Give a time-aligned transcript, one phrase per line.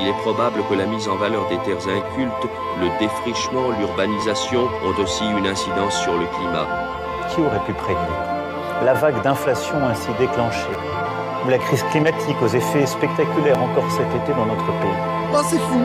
[0.00, 2.48] il est probable que la mise en valeur des terres incultes,
[2.80, 6.66] le défrichement, l'urbanisation ont aussi une incidence sur le climat.
[7.30, 8.20] Qui aurait pu prédire
[8.84, 10.76] la vague d'inflation ainsi déclenchée
[11.44, 15.00] ou la crise climatique aux effets spectaculaires encore cet été dans notre pays?
[15.34, 15.80] Oh, c'est fou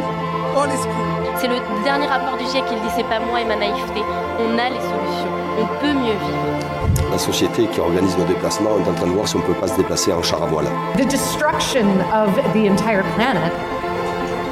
[0.58, 0.92] Oh, l'escroc
[1.38, 4.02] C'est le dernier rapport du GIEC qui le dit, c'est pas moi et ma naïveté.
[4.40, 7.12] On a les solutions, on peut mieux vivre.
[7.12, 9.68] La société qui organise nos déplacements est en train de voir si on peut pas
[9.68, 10.68] se déplacer en char à voile.
[10.98, 13.52] The destruction of the entire planet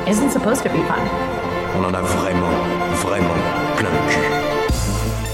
[0.08, 1.00] isn't supposed to be fun.
[1.78, 2.50] On en a vraiment,
[2.96, 3.34] vraiment
[3.78, 4.20] plein le cul.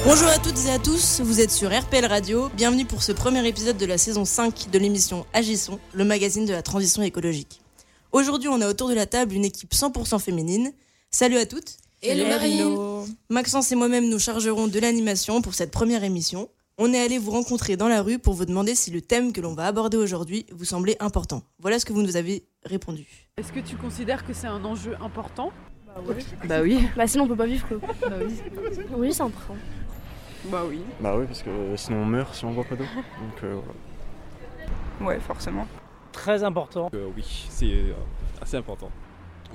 [0.05, 3.45] Bonjour à toutes et à tous, vous êtes sur RPL Radio, bienvenue pour ce premier
[3.47, 7.61] épisode de la saison 5 de l'émission Agissons, le magazine de la transition écologique.
[8.11, 10.72] Aujourd'hui on a autour de la table une équipe 100% féminine.
[11.09, 16.03] Salut à toutes Hello Marine Maxence et moi-même nous chargerons de l'animation pour cette première
[16.03, 16.47] émission.
[16.77, 19.41] On est allé vous rencontrer dans la rue pour vous demander si le thème que
[19.41, 21.41] l'on va aborder aujourd'hui vous semblait important.
[21.59, 23.05] Voilà ce que vous nous avez répondu.
[23.38, 25.52] Est-ce que tu considères que c'est un enjeu important?
[26.45, 26.88] Bah oui.
[26.95, 27.78] Bah sinon on peut pas vivre quoi.
[28.09, 28.39] Bah oui.
[28.95, 29.56] Oui c'est important.
[30.45, 30.80] Bah oui.
[31.02, 32.86] Bah oui, parce que euh, sinon on meurt si on boit pas d'eau.
[32.86, 33.59] Donc euh,
[35.00, 35.11] voilà.
[35.11, 35.67] Ouais, forcément.
[36.11, 36.89] Très important.
[36.94, 37.94] Euh, oui, c'est euh,
[38.42, 38.89] assez important.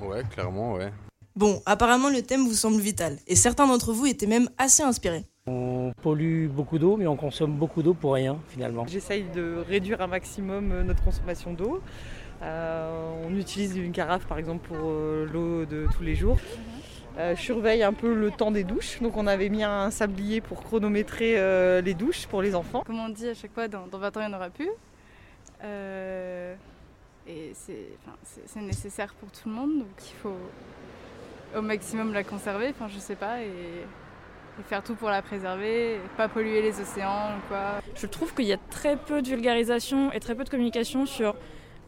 [0.01, 0.91] Ouais, clairement, ouais.
[1.35, 5.25] Bon, apparemment le thème vous semble vital, et certains d'entre vous étaient même assez inspirés.
[5.47, 8.85] On pollue beaucoup d'eau, mais on consomme beaucoup d'eau pour rien finalement.
[8.87, 11.81] J'essaye de réduire un maximum notre consommation d'eau.
[12.45, 16.37] Euh, on utilise une carafe par exemple pour euh, l'eau de tous les jours.
[17.17, 19.01] Euh, je surveille un peu le temps des douches.
[19.01, 22.83] Donc on avait mis un sablier pour chronométrer euh, les douches pour les enfants.
[22.85, 24.69] Comme on dit à chaque fois, dans, dans 20 ans il n'y en aura plus.
[25.63, 26.53] Euh,
[27.27, 30.37] et c'est enfin, c'est- c'est nécessaire pour tout le monde, donc il faut
[31.57, 35.95] au maximum la conserver, enfin je sais pas, et, et faire tout pour la préserver,
[35.95, 37.81] et pas polluer les océans ou quoi.
[37.95, 41.35] Je trouve qu'il y a très peu de vulgarisation et très peu de communication sur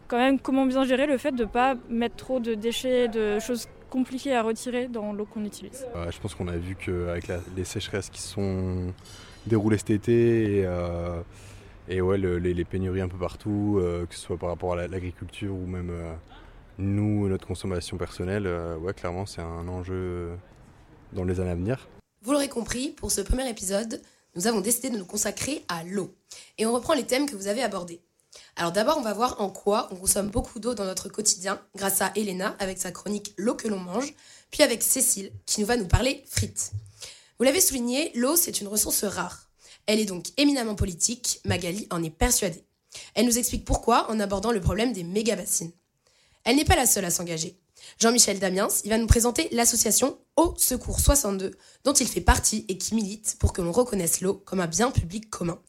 [0.08, 3.67] quand même comment bien gérer le fait de pas mettre trop de déchets, de choses
[3.89, 5.86] compliquées à retirer dans l'eau qu'on utilise?
[5.95, 8.94] Euh, je pense qu'on a vu qu'avec les sécheresses qui se sont
[9.45, 11.22] déroulées cet été et, euh,
[11.88, 14.73] et ouais, le- les, les pénuries un peu partout, euh, que ce soit par rapport
[14.73, 16.13] à la- l'agriculture ou même euh,
[16.78, 20.31] nous, notre consommation personnelle, euh, ouais, clairement, c'est un enjeu
[21.13, 21.88] dans les années à venir.
[22.24, 24.01] Vous l'aurez compris, pour ce premier épisode,
[24.35, 26.13] nous avons décidé de nous consacrer à l'eau.
[26.57, 28.01] Et on reprend les thèmes que vous avez abordés.
[28.56, 32.02] Alors d'abord, on va voir en quoi on consomme beaucoup d'eau dans notre quotidien, grâce
[32.02, 34.14] à Elena avec sa chronique L'eau que l'on mange,
[34.52, 36.72] puis avec Cécile qui nous va nous parler frites.
[37.38, 39.50] Vous l'avez souligné, l'eau c'est une ressource rare.
[39.86, 42.64] Elle est donc éminemment politique, Magali en est persuadée.
[43.14, 45.72] Elle nous explique pourquoi en abordant le problème des méga-bassines.
[46.44, 47.59] Elle n'est pas la seule à s'engager.
[48.00, 51.52] Jean-Michel Damiens, il va nous présenter l'association Eau Secours 62,
[51.84, 54.92] dont il fait partie et qui milite pour que l'on reconnaisse l'eau comme un bien
[54.92, 55.59] public commun.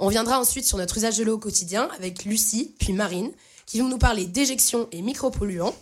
[0.00, 3.32] On viendra ensuite sur notre usage de l'eau au quotidien avec Lucie, puis Marine,
[3.66, 5.74] qui vont nous parler d'éjection et micropolluants.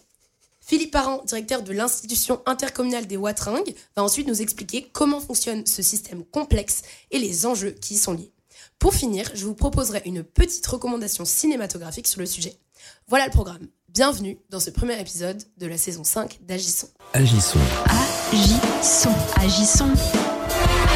[0.60, 5.82] Philippe Parent, directeur de l'institution intercommunale des Watringues, va ensuite nous expliquer comment fonctionne ce
[5.82, 8.32] système complexe et les enjeux qui y sont liés.
[8.78, 12.56] Pour finir, je vous proposerai une petite recommandation cinématographique sur le sujet.
[13.08, 13.68] Voilà le programme.
[13.90, 16.88] Bienvenue dans ce premier épisode de la saison 5 d'Agissons.
[17.12, 17.60] Agissons.
[18.32, 19.92] Agissons, agissons,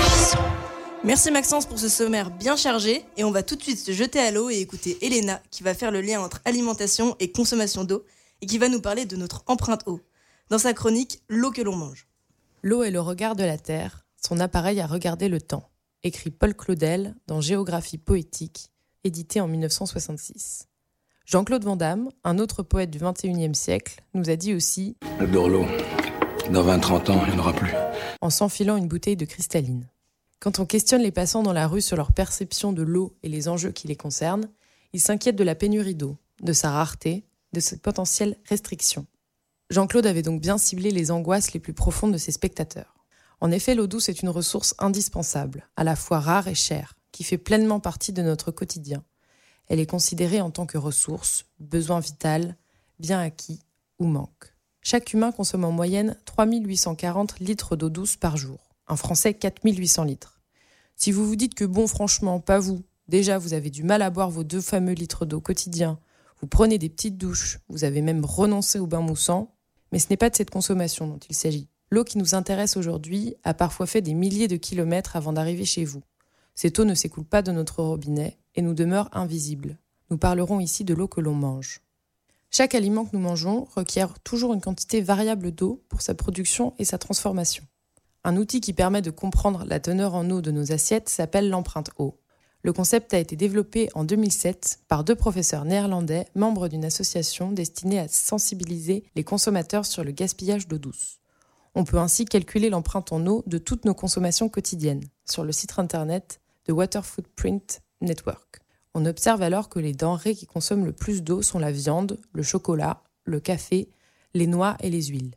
[0.02, 0.69] agissons.
[1.02, 4.18] Merci Maxence pour ce sommaire bien chargé, et on va tout de suite se jeter
[4.18, 8.04] à l'eau et écouter Elena qui va faire le lien entre alimentation et consommation d'eau,
[8.42, 10.02] et qui va nous parler de notre empreinte eau,
[10.50, 12.06] dans sa chronique L'eau que l'on mange.
[12.62, 15.70] L'eau est le regard de la Terre, son appareil à regarder le temps,
[16.02, 18.70] écrit Paul Claudel dans Géographie poétique,
[19.02, 20.68] édité en 1966.
[21.24, 25.64] Jean-Claude Van Damme, un autre poète du XXIe siècle, nous a dit aussi J'adore l'eau.
[26.50, 27.72] Dans 20-30 ans, il n'y en aura plus.
[28.20, 29.88] en s'enfilant une bouteille de cristalline.
[30.40, 33.46] Quand on questionne les passants dans la rue sur leur perception de l'eau et les
[33.46, 34.48] enjeux qui les concernent,
[34.94, 39.06] ils s'inquiètent de la pénurie d'eau, de sa rareté, de ses potentielles restrictions.
[39.68, 43.04] Jean-Claude avait donc bien ciblé les angoisses les plus profondes de ses spectateurs.
[43.42, 47.22] En effet, l'eau douce est une ressource indispensable, à la fois rare et chère, qui
[47.22, 49.04] fait pleinement partie de notre quotidien.
[49.68, 52.56] Elle est considérée en tant que ressource, besoin vital,
[52.98, 53.60] bien acquis
[53.98, 54.54] ou manque.
[54.80, 58.69] Chaque humain consomme en moyenne 3840 litres d'eau douce par jour.
[58.90, 60.40] Un Français 4800 litres.
[60.96, 64.10] Si vous vous dites que bon, franchement, pas vous, déjà vous avez du mal à
[64.10, 66.00] boire vos deux fameux litres d'eau quotidien,
[66.40, 69.54] vous prenez des petites douches, vous avez même renoncé au bain moussant,
[69.92, 71.68] mais ce n'est pas de cette consommation dont il s'agit.
[71.92, 75.84] L'eau qui nous intéresse aujourd'hui a parfois fait des milliers de kilomètres avant d'arriver chez
[75.84, 76.02] vous.
[76.56, 79.78] Cette eau ne s'écoule pas de notre robinet et nous demeure invisible.
[80.10, 81.80] Nous parlerons ici de l'eau que l'on mange.
[82.50, 86.84] Chaque aliment que nous mangeons requiert toujours une quantité variable d'eau pour sa production et
[86.84, 87.62] sa transformation.
[88.22, 91.90] Un outil qui permet de comprendre la teneur en eau de nos assiettes s'appelle l'empreinte
[91.98, 92.20] eau.
[92.62, 97.98] Le concept a été développé en 2007 par deux professeurs néerlandais, membres d'une association destinée
[97.98, 101.20] à sensibiliser les consommateurs sur le gaspillage d'eau douce.
[101.74, 105.78] On peut ainsi calculer l'empreinte en eau de toutes nos consommations quotidiennes sur le site
[105.78, 108.60] internet de Water Footprint Network.
[108.92, 112.42] On observe alors que les denrées qui consomment le plus d'eau sont la viande, le
[112.42, 113.88] chocolat, le café,
[114.34, 115.36] les noix et les huiles.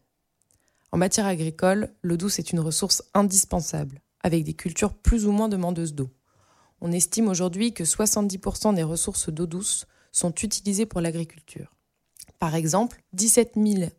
[0.94, 5.50] En matière agricole, l'eau douce est une ressource indispensable, avec des cultures plus ou moins
[5.50, 6.12] demandeuses d'eau.
[6.82, 11.74] On estime aujourd'hui que 70% des ressources d'eau douce sont utilisées pour l'agriculture.
[12.38, 13.56] Par exemple, 17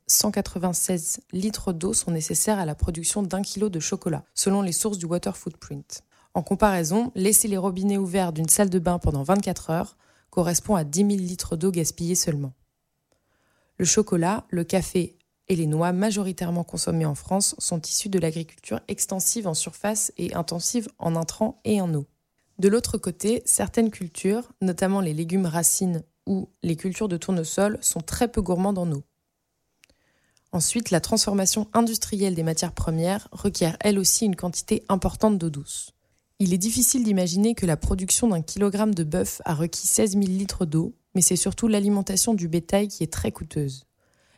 [0.07, 4.99] 196 litres d'eau sont nécessaires à la production d'un kilo de chocolat, selon les sources
[4.99, 6.05] du Water Footprint.
[6.33, 9.97] En comparaison, laisser les robinets ouverts d'une salle de bain pendant 24 heures
[10.31, 12.53] correspond à 10 000 litres d'eau gaspillée seulement.
[13.79, 15.19] Le chocolat, le café
[15.49, 20.35] et les noix majoritairement consommées en France sont issus de l'agriculture extensive en surface et
[20.35, 22.07] intensive en intrants et en eau.
[22.59, 28.01] De l'autre côté, certaines cultures, notamment les légumes racines ou les cultures de tournesol, sont
[28.01, 29.03] très peu gourmandes en eau.
[30.53, 35.91] Ensuite, la transformation industrielle des matières premières requiert elle aussi une quantité importante d'eau douce.
[36.39, 40.25] Il est difficile d'imaginer que la production d'un kilogramme de bœuf a requis 16 000
[40.27, 43.85] litres d'eau, mais c'est surtout l'alimentation du bétail qui est très coûteuse.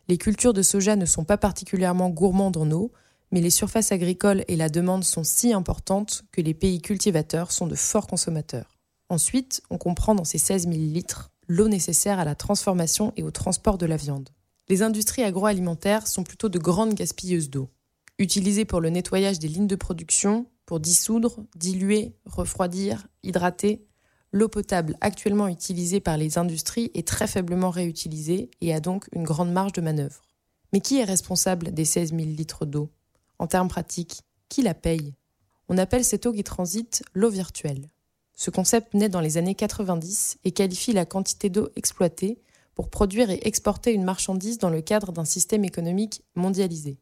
[0.08, 2.92] Les cultures de soja ne sont pas particulièrement gourmandes en eau,
[3.32, 7.66] mais les surfaces agricoles et la demande sont si importantes que les pays cultivateurs sont
[7.66, 8.78] de forts consommateurs.
[9.08, 13.30] Ensuite, on comprend dans ces 16 000 litres l'eau nécessaire à la transformation et au
[13.30, 14.30] transport de la viande.
[14.68, 17.68] Les industries agroalimentaires sont plutôt de grandes gaspilleuses d'eau.
[18.18, 23.86] Utilisées pour le nettoyage des lignes de production, pour dissoudre, diluer, refroidir, hydrater,
[24.32, 29.24] l'eau potable actuellement utilisée par les industries est très faiblement réutilisée et a donc une
[29.24, 30.22] grande marge de manœuvre.
[30.72, 32.90] Mais qui est responsable des 16 000 litres d'eau?
[33.38, 35.14] En termes pratiques, qui la paye?
[35.68, 37.88] On appelle cette eau qui transite l'eau virtuelle.
[38.34, 42.38] Ce concept naît dans les années 90 et qualifie la quantité d'eau exploitée
[42.74, 46.98] pour produire et exporter une marchandise dans le cadre d'un système économique mondialisé.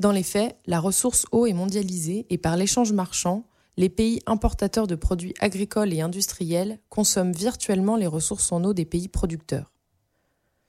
[0.00, 3.47] Dans les faits, la ressource eau est mondialisée et par l'échange marchand,
[3.78, 8.84] les pays importateurs de produits agricoles et industriels consomment virtuellement les ressources en eau des
[8.84, 9.72] pays producteurs.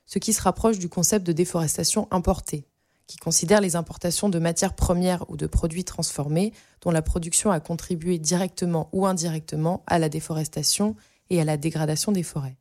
[0.05, 2.67] Ce qui se rapproche du concept de déforestation importée,
[3.07, 7.59] qui considère les importations de matières premières ou de produits transformés dont la production a
[7.59, 10.95] contribué directement ou indirectement à la déforestation
[11.31, 12.57] et à la dégradation des forêts.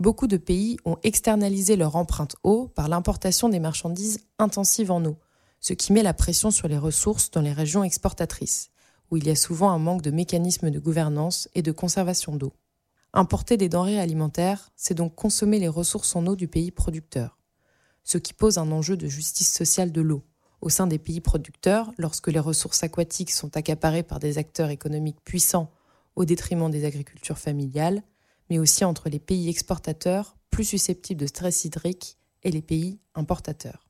[0.00, 5.18] Beaucoup de pays ont externalisé leur empreinte eau par l'importation des marchandises intensives en eau,
[5.60, 8.70] ce qui met la pression sur les ressources dans les régions exportatrices,
[9.14, 12.52] où il y a souvent un manque de mécanismes de gouvernance et de conservation d'eau.
[13.12, 17.38] Importer des denrées alimentaires, c'est donc consommer les ressources en eau du pays producteur
[18.04, 20.22] ce qui pose un enjeu de justice sociale de l'eau.
[20.60, 25.22] Au sein des pays producteurs, lorsque les ressources aquatiques sont accaparées par des acteurs économiques
[25.24, 25.70] puissants
[26.14, 28.02] au détriment des agricultures familiales,
[28.50, 33.88] mais aussi entre les pays exportateurs, plus susceptibles de stress hydrique, et les pays importateurs.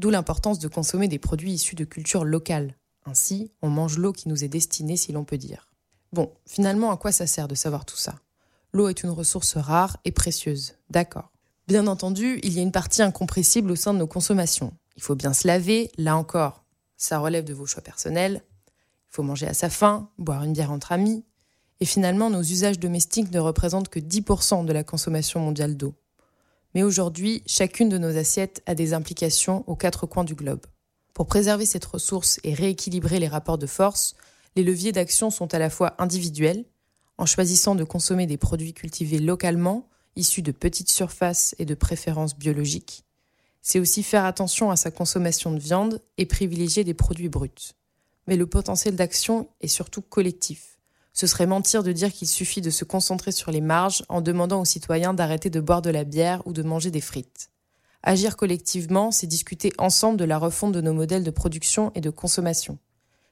[0.00, 2.76] D'où l'importance de consommer des produits issus de cultures locales.
[3.04, 5.68] Ainsi, on mange l'eau qui nous est destinée, si l'on peut dire.
[6.12, 8.14] Bon, finalement, à quoi ça sert de savoir tout ça?
[8.72, 11.30] L'eau est une ressource rare et précieuse, d'accord.
[11.66, 14.74] Bien entendu, il y a une partie incompressible au sein de nos consommations.
[14.96, 16.64] Il faut bien se laver, là encore,
[16.96, 18.42] ça relève de vos choix personnels.
[18.66, 21.24] Il faut manger à sa faim, boire une bière entre amis.
[21.80, 25.94] Et finalement, nos usages domestiques ne représentent que 10% de la consommation mondiale d'eau.
[26.74, 30.64] Mais aujourd'hui, chacune de nos assiettes a des implications aux quatre coins du globe.
[31.14, 34.16] Pour préserver cette ressource et rééquilibrer les rapports de force,
[34.56, 36.64] les leviers d'action sont à la fois individuels,
[37.18, 42.36] en choisissant de consommer des produits cultivés localement, issus de petites surfaces et de préférences
[42.36, 43.04] biologiques.
[43.62, 47.74] C'est aussi faire attention à sa consommation de viande et privilégier des produits bruts.
[48.26, 50.78] Mais le potentiel d'action est surtout collectif.
[51.12, 54.60] Ce serait mentir de dire qu'il suffit de se concentrer sur les marges en demandant
[54.60, 57.50] aux citoyens d'arrêter de boire de la bière ou de manger des frites.
[58.06, 62.10] Agir collectivement, c'est discuter ensemble de la refonte de nos modèles de production et de
[62.10, 62.78] consommation.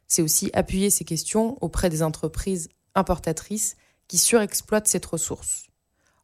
[0.09, 3.77] C'est aussi appuyer ces questions auprès des entreprises importatrices
[4.09, 5.67] qui surexploitent cette ressource.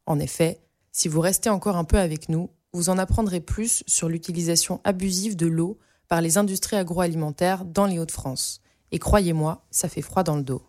[0.07, 4.09] En effet, si vous restez encore un peu avec nous, vous en apprendrez plus sur
[4.09, 5.77] l'utilisation abusive de l'eau
[6.07, 8.61] par les industries agroalimentaires dans les Hauts-de-France.
[8.91, 10.63] Et croyez-moi, ça fait froid dans le dos.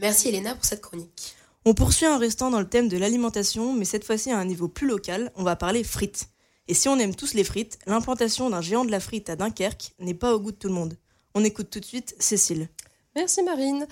[0.00, 1.34] Merci Elena pour cette chronique.
[1.64, 4.68] On poursuit en restant dans le thème de l'alimentation, mais cette fois-ci à un niveau
[4.68, 6.28] plus local, on va parler frites.
[6.68, 9.92] Et si on aime tous les frites, l'implantation d'un géant de la frite à Dunkerque
[10.00, 10.96] n'est pas au goût de tout le monde.
[11.34, 12.68] On écoute tout de suite Cécile.
[13.14, 13.86] Merci Marine.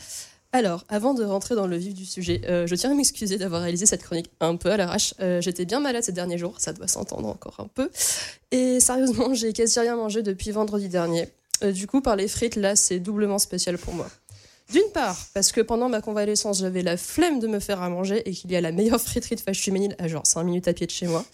[0.54, 3.62] Alors, avant de rentrer dans le vif du sujet, euh, je tiens à m'excuser d'avoir
[3.62, 5.12] réalisé cette chronique un peu à l'arrache.
[5.20, 7.90] Euh, j'étais bien malade ces derniers jours, ça doit s'entendre encore un peu.
[8.52, 11.28] Et sérieusement, j'ai quasi rien mangé depuis vendredi dernier.
[11.64, 14.08] Euh, du coup, par les frites, là, c'est doublement spécial pour moi.
[14.72, 18.22] D'une part, parce que pendant ma convalescence, j'avais la flemme de me faire à manger
[18.28, 20.86] et qu'il y a la meilleure friterie de fâche à genre 5 minutes à pied
[20.86, 21.24] de chez moi.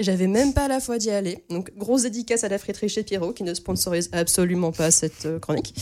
[0.00, 1.44] J'avais même pas la foi d'y aller.
[1.50, 5.38] Donc, grosse dédicace à la friterie chez Pierrot, qui ne sponsorise absolument pas cette euh,
[5.38, 5.74] chronique.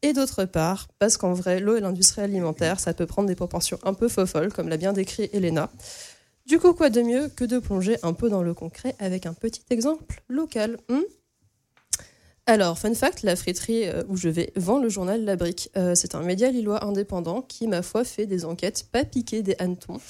[0.00, 3.78] Et d'autre part, parce qu'en vrai, l'eau et l'industrie alimentaire, ça peut prendre des proportions
[3.84, 5.70] un peu folles, comme l'a bien décrit Elena.
[6.46, 9.34] Du coup, quoi de mieux que de plonger un peu dans le concret avec un
[9.34, 11.02] petit exemple local hmm?
[12.46, 15.70] Alors, fun fact, la friterie euh, où je vais vend le journal La Brique.
[15.76, 19.54] Euh, c'est un média lillois indépendant qui, ma foi, fait des enquêtes pas piquées des
[19.60, 20.00] hannetons,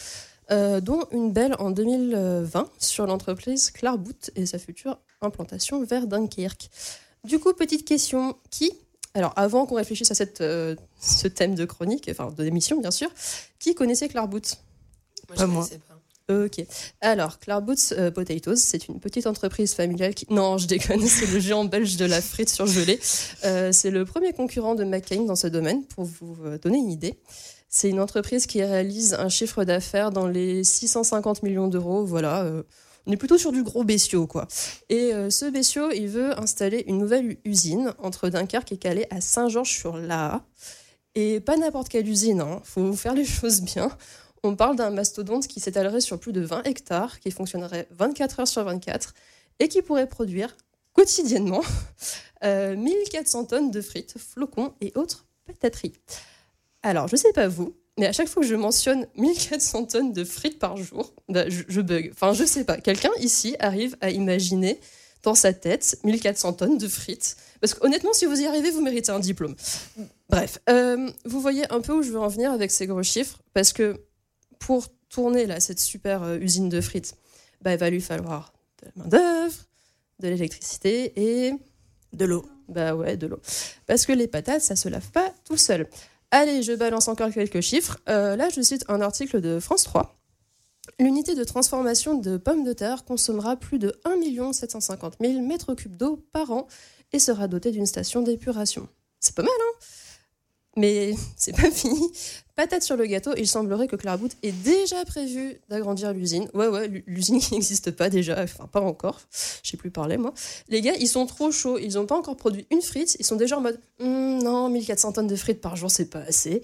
[0.51, 6.71] euh, dont une belle en 2020 sur l'entreprise Clarbout et sa future implantation vers Dunkerque.
[7.25, 8.73] Du coup, petite question, qui
[9.15, 13.11] alors, avant qu'on réfléchisse à cette, ce thème de chronique, enfin de l'émission bien sûr,
[13.59, 14.41] qui connaissait Clarbout
[15.29, 15.69] Moi, je moi.
[15.87, 15.93] Pas.
[16.29, 16.65] Ok.
[17.01, 20.27] Alors, Clarboots euh, Potatoes, c'est une petite entreprise familiale qui...
[20.31, 23.01] Non, je déconne, c'est le géant belge de la frite surgelée.
[23.45, 26.91] Euh, c'est le premier concurrent de McCain dans ce domaine, pour vous euh, donner une
[26.91, 27.19] idée.
[27.75, 32.05] C'est une entreprise qui réalise un chiffre d'affaires dans les 650 millions d'euros.
[32.05, 32.47] Voilà,
[33.07, 34.47] on est plutôt sur du gros bestiau, quoi.
[34.91, 40.45] Et ce bestiau, il veut installer une nouvelle usine entre Dunkerque et Calais à Saint-Georges-sur-Laa.
[41.15, 42.61] Et pas n'importe quelle usine, hein.
[42.63, 43.91] faut faire les choses bien.
[44.43, 48.49] On parle d'un mastodonte qui s'étalerait sur plus de 20 hectares, qui fonctionnerait 24 heures
[48.49, 49.15] sur 24
[49.61, 50.57] et qui pourrait produire
[50.93, 51.63] quotidiennement
[52.43, 55.95] 1400 euh, tonnes de frites, flocons et autres patateries.
[56.83, 60.25] Alors, je sais pas vous, mais à chaque fois que je mentionne 1400 tonnes de
[60.25, 62.11] frites par jour, bah, je, bug.
[62.13, 62.79] Enfin, je sais pas.
[62.79, 64.81] Quelqu'un ici arrive à imaginer
[65.23, 69.13] dans sa tête 1400 tonnes de frites Parce qu'honnêtement, si vous y arrivez, vous méritez
[69.13, 69.55] un diplôme.
[70.29, 73.39] Bref, euh, vous voyez un peu où je veux en venir avec ces gros chiffres,
[73.55, 74.05] parce que
[74.59, 77.15] pour tourner là, cette super euh, usine de frites,
[77.61, 79.55] bah, il va lui falloir de la main-d'œuvre,
[80.19, 81.53] de l'électricité et
[82.13, 82.45] de l'eau.
[82.69, 83.41] Bah ouais, de l'eau.
[83.87, 85.89] Parce que les patates, ça se lave pas tout seul.
[86.35, 87.99] Allez, je balance encore quelques chiffres.
[88.09, 90.19] Euh, là, je cite un article de France 3.
[90.99, 95.95] L'unité de transformation de pommes de terre consommera plus de 1 750 000 mètres cubes
[95.95, 96.67] d'eau par an
[97.13, 98.89] et sera dotée d'une station d'épuration.
[99.21, 99.79] C'est pas mal, hein?
[100.77, 102.13] Mais c'est pas fini.
[102.55, 106.49] Patate sur le gâteau, il semblerait que Clairbout ait déjà prévu d'agrandir l'usine.
[106.55, 109.21] Ouais, ouais, l'usine qui n'existe pas déjà, enfin pas encore.
[109.63, 110.35] Je plus parler moi.
[110.69, 113.37] Les gars, ils sont trop chauds, ils n'ont pas encore produit une frite, ils sont
[113.37, 116.63] déjà en mode hm, non, 1400 tonnes de frites par jour, c'est pas assez.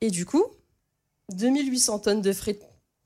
[0.00, 0.44] Et du coup,
[1.34, 2.62] 2800 tonnes de frites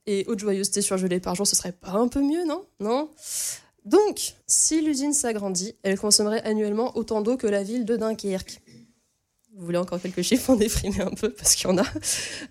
[0.06, 2.64] et haute joyeuseté surgelée par jour, ce serait pas un peu mieux, non?
[2.80, 3.11] Non?
[3.85, 8.61] Donc, si l'usine s'agrandit, elle consommerait annuellement autant d'eau que la ville de Dunkerque
[9.57, 11.87] vous voulez encore quelques chiffres, on déprimer un peu parce qu'il y en a.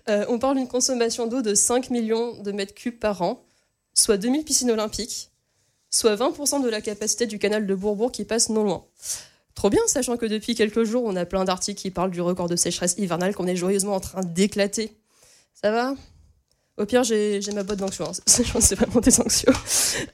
[0.08, 3.44] Euh, on parle d'une consommation d'eau de 5 millions de mètres cubes par an,
[3.94, 5.30] soit 2000 piscines olympiques,
[5.90, 8.84] soit 20% de la capacité du canal de Bourbourg qui passe non loin.
[9.54, 12.48] Trop bien, sachant que depuis quelques jours, on a plein d'articles qui parlent du record
[12.48, 14.96] de sécheresse hivernale qu'on est joyeusement en train d'éclater.
[15.54, 15.94] Ça va?
[16.76, 18.04] Au pire, j'ai ma boîte d'anxio.
[18.04, 18.12] Hein.
[18.26, 19.52] C'est vraiment des anxios.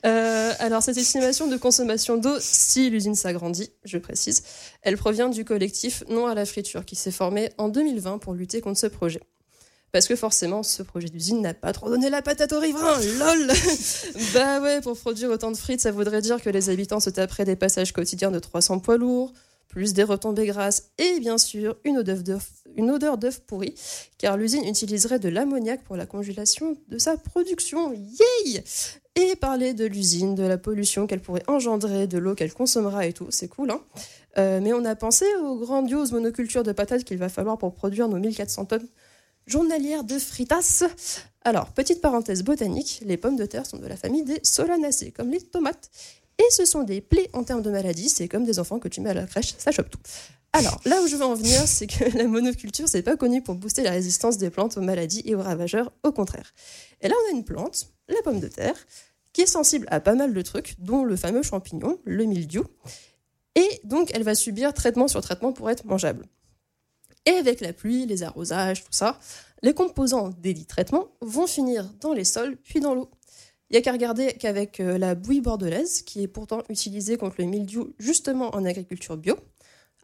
[0.07, 4.45] Euh, alors, cette estimation de consommation d'eau, si l'usine s'agrandit, je précise,
[4.83, 8.61] elle provient du collectif Non à la friture qui s'est formé en 2020 pour lutter
[8.61, 9.21] contre ce projet.
[9.91, 13.53] Parce que forcément, ce projet d'usine n'a pas trop donné la patate aux riverains, lol
[14.35, 17.45] Bah ouais, pour produire autant de frites, ça voudrait dire que les habitants se taperaient
[17.45, 19.33] des passages quotidiens de 300 poids lourds,
[19.73, 23.75] plus des retombées grasses et bien sûr une odeur d'œuf pourri,
[24.19, 27.93] car l'usine utiliserait de l'ammoniac pour la congélation de sa production.
[27.95, 28.63] Yay
[29.17, 33.15] Et parler de l'usine, de la pollution qu'elle pourrait engendrer, de l'eau qu'elle consommera et
[33.15, 33.81] tout, c'est cool, hein
[34.37, 38.09] euh, Mais on a pensé aux grandioses monocultures de patates qu'il va falloir pour produire
[38.09, 38.89] nos 1400 tonnes
[39.47, 40.85] journalières de fritas.
[41.45, 45.31] Alors, petite parenthèse botanique, les pommes de terre sont de la famille des solanacées, comme
[45.31, 45.91] les tomates.
[46.43, 48.09] Et ce sont des plaies en termes de maladies.
[48.09, 50.01] C'est comme des enfants que tu mets à la crèche, ça chope tout.
[50.53, 53.55] Alors, là où je veux en venir, c'est que la monoculture, c'est pas connu pour
[53.55, 56.53] booster la résistance des plantes aux maladies et aux ravageurs, au contraire.
[57.01, 58.75] Et là, on a une plante, la pomme de terre,
[59.33, 62.65] qui est sensible à pas mal de trucs, dont le fameux champignon, le mildiou.
[63.55, 66.27] Et donc, elle va subir traitement sur traitement pour être mangeable.
[67.25, 69.19] Et avec la pluie, les arrosages, tout ça,
[69.63, 73.11] les composants des dits traitements vont finir dans les sols, puis dans l'eau.
[73.73, 77.37] Il n'y a qu'à regarder qu'avec euh, la bouillie bordelaise, qui est pourtant utilisée contre
[77.39, 79.35] le mildiou justement en agriculture bio,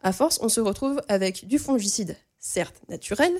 [0.01, 3.31] à force, on se retrouve avec du fongicide, certes naturel,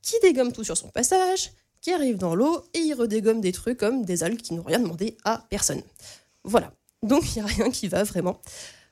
[0.00, 1.50] qui dégomme tout sur son passage,
[1.80, 4.78] qui arrive dans l'eau et il redégomme des trucs comme des algues qui n'ont rien
[4.78, 5.82] demandé à personne.
[6.44, 6.72] Voilà.
[7.02, 8.40] Donc il n'y a rien qui va vraiment.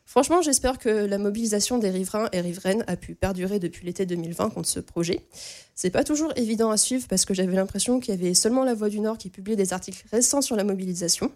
[0.05, 4.51] Franchement, j'espère que la mobilisation des riverains et riveraines a pu perdurer depuis l'été 2020
[4.51, 5.27] contre ce projet.
[5.75, 8.75] C'est pas toujours évident à suivre parce que j'avais l'impression qu'il y avait seulement La
[8.75, 11.33] Voix du Nord qui publiait des articles récents sur la mobilisation.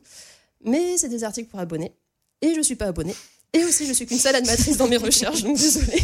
[0.65, 1.93] Mais c'est des articles pour abonnés.
[2.43, 3.15] Et je suis pas abonnée.
[3.53, 6.03] Et aussi, je suis qu'une sale animatrice dans mes recherches, donc désolée.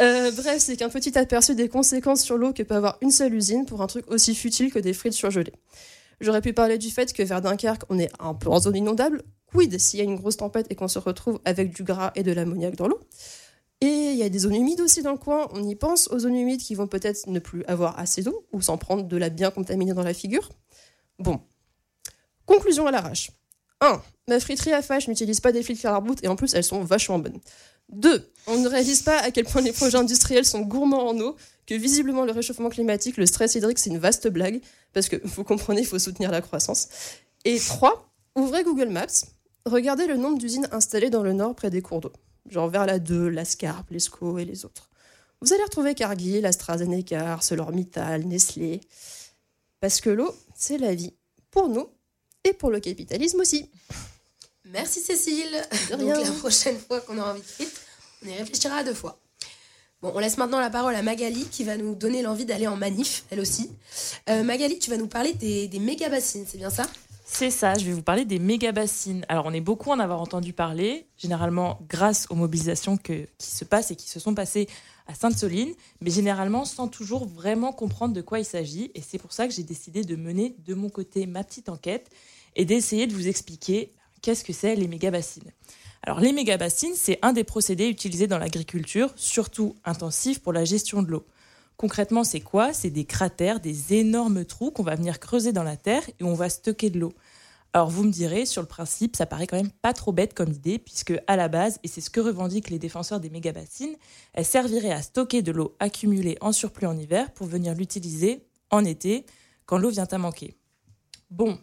[0.00, 3.34] Euh, bref, c'est qu'un petit aperçu des conséquences sur l'eau que peut avoir une seule
[3.34, 5.52] usine pour un truc aussi futile que des frites surgelées.
[6.20, 9.22] J'aurais pu parler du fait que vers Dunkerque, on est un peu en zone inondable.
[9.52, 12.22] Quid s'il y a une grosse tempête et qu'on se retrouve avec du gras et
[12.22, 13.00] de l'ammoniac dans l'eau?
[13.80, 15.48] Et il y a des zones humides aussi dans le coin.
[15.52, 18.60] On y pense aux zones humides qui vont peut-être ne plus avoir assez d'eau ou
[18.60, 20.50] s'en prendre de la bien contaminée dans la figure.
[21.18, 21.40] Bon.
[22.44, 23.30] Conclusion à l'arrache.
[23.80, 24.02] 1.
[24.28, 27.18] Ma friterie à fâche n'utilise pas des fils à et en plus elles sont vachement
[27.18, 27.40] bonnes.
[27.88, 28.30] 2.
[28.46, 31.74] On ne réalise pas à quel point les projets industriels sont gourmands en eau, que
[31.74, 34.60] visiblement le réchauffement climatique, le stress hydrique, c'est une vaste blague,
[34.92, 36.88] parce que vous comprenez, il faut soutenir la croissance.
[37.44, 38.06] Et 3.
[38.36, 39.06] Ouvrez Google Maps,
[39.66, 42.12] regardez le nombre d'usines installées dans le nord près des cours d'eau,
[42.48, 44.88] genre vers la 2, la Scarpe, l'Escaut et les autres.
[45.40, 48.80] Vous allez retrouver Cargill, AstraZeneca, ArcelorMittal, Nestlé.
[49.80, 51.14] Parce que l'eau, c'est la vie.
[51.50, 51.88] Pour nous
[52.44, 53.70] et pour le capitalisme aussi.
[54.66, 55.62] Merci Cécile.
[55.90, 57.80] Donc la prochaine fois qu'on aura envie de frites,
[58.22, 59.18] on y réfléchira à deux fois.
[60.02, 62.76] Bon, on laisse maintenant la parole à Magali qui va nous donner l'envie d'aller en
[62.76, 63.70] manif, elle aussi.
[64.30, 66.86] Euh, Magali, tu vas nous parler des, des méga bassines, c'est bien ça?
[67.32, 69.24] C'est ça, je vais vous parler des méga bassines.
[69.28, 73.92] Alors, on est beaucoup en avoir entendu parler, généralement grâce aux mobilisations qui se passent
[73.92, 74.68] et qui se sont passées
[75.06, 75.72] à Sainte-Soline,
[76.02, 78.90] mais généralement sans toujours vraiment comprendre de quoi il s'agit.
[78.94, 82.10] Et c'est pour ça que j'ai décidé de mener de mon côté ma petite enquête
[82.56, 85.52] et d'essayer de vous expliquer qu'est-ce que c'est les méga-bassines.
[86.02, 91.00] Alors les méga-bassines, c'est un des procédés utilisés dans l'agriculture, surtout intensif pour la gestion
[91.00, 91.24] de l'eau.
[91.80, 92.74] Concrètement, c'est quoi?
[92.74, 96.34] C'est des cratères, des énormes trous qu'on va venir creuser dans la terre et on
[96.34, 97.14] va stocker de l'eau.
[97.72, 100.52] Alors vous me direz, sur le principe, ça paraît quand même pas trop bête comme
[100.52, 103.96] idée, puisque à la base, et c'est ce que revendiquent les défenseurs des méga-bassines,
[104.34, 108.84] elle servirait à stocker de l'eau accumulée en surplus en hiver pour venir l'utiliser en
[108.84, 109.24] été,
[109.64, 110.58] quand l'eau vient à manquer.
[111.30, 111.58] Bon,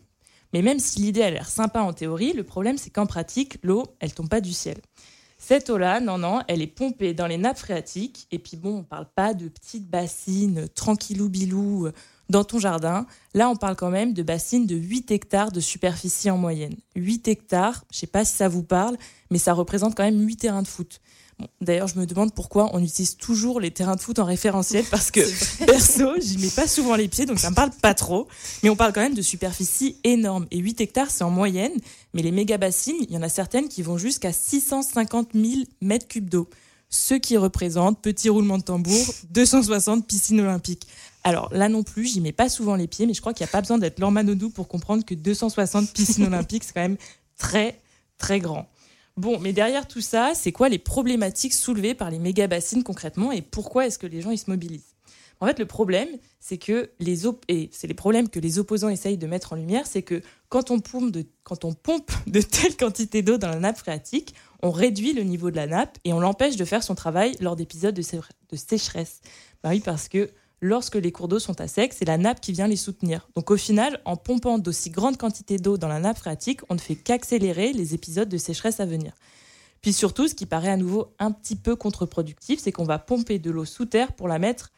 [0.51, 3.83] mais même si l'idée a l'air sympa en théorie, le problème c'est qu'en pratique, l'eau,
[3.99, 4.77] elle tombe pas du ciel.
[5.37, 8.27] Cette eau-là, non, non, elle est pompée dans les nappes phréatiques.
[8.31, 11.93] Et puis bon, on parle pas de petites bassines tranquillou-bilou euh,
[12.29, 13.05] dans ton jardin.
[13.33, 16.75] Là, on parle quand même de bassines de 8 hectares de superficie en moyenne.
[16.95, 18.97] 8 hectares, je sais pas si ça vous parle,
[19.29, 21.01] mais ça représente quand même 8 terrains de foot.
[21.61, 25.11] D'ailleurs, je me demande pourquoi on utilise toujours les terrains de foot en référentiel parce
[25.11, 25.21] que
[25.65, 28.27] perso, j'y mets pas souvent les pieds, donc ça me parle pas trop.
[28.63, 30.47] Mais on parle quand même de superficie énorme.
[30.49, 31.73] Et 8 hectares, c'est en moyenne.
[32.13, 36.07] Mais les méga bassines, il y en a certaines qui vont jusqu'à 650 000 mètres
[36.07, 36.49] cubes d'eau.
[36.89, 40.87] Ce qui représente, petit roulement de tambour, 260 piscines olympiques.
[41.23, 43.49] Alors là non plus, j'y mets pas souvent les pieds, mais je crois qu'il n'y
[43.49, 46.97] a pas besoin d'être Lormanodou pour comprendre que 260 piscines olympiques, c'est quand même
[47.37, 47.79] très,
[48.17, 48.67] très grand.
[49.17, 53.31] Bon, mais derrière tout ça, c'est quoi les problématiques soulevées par les méga bassines concrètement
[53.31, 54.93] et pourquoi est-ce que les gens ils se mobilisent?
[55.39, 56.07] En fait, le problème,
[56.39, 59.85] c'est que les et c'est les problèmes que les opposants essayent de mettre en lumière,
[59.85, 63.59] c'est que quand on pompe de quand on pompe de telles quantités d'eau dans la
[63.59, 66.95] nappe phréatique, on réduit le niveau de la nappe et on l'empêche de faire son
[66.95, 69.21] travail lors d'épisodes de, de sécheresse.
[69.63, 70.29] Bah oui, parce que
[70.61, 73.29] lorsque les cours d'eau sont à sec, c'est la nappe qui vient les soutenir.
[73.35, 76.79] Donc au final, en pompant d'aussi grandes quantités d'eau dans la nappe phréatique, on ne
[76.79, 79.13] fait qu'accélérer les épisodes de sécheresse à venir.
[79.81, 83.39] Puis surtout, ce qui paraît à nouveau un petit peu contre-productif, c'est qu'on va pomper
[83.39, 84.71] de l'eau sous terre pour la mettre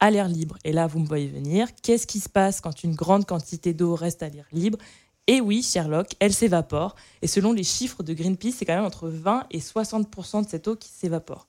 [0.00, 0.56] à l'air libre.
[0.64, 1.68] Et là, vous me voyez venir.
[1.82, 4.78] Qu'est-ce qui se passe quand une grande quantité d'eau reste à l'air libre?
[5.26, 6.94] Et oui, Sherlock, elle s'évapore.
[7.20, 10.68] Et selon les chiffres de Greenpeace, c'est quand même entre 20 et 60% de cette
[10.68, 11.48] eau qui s'évapore.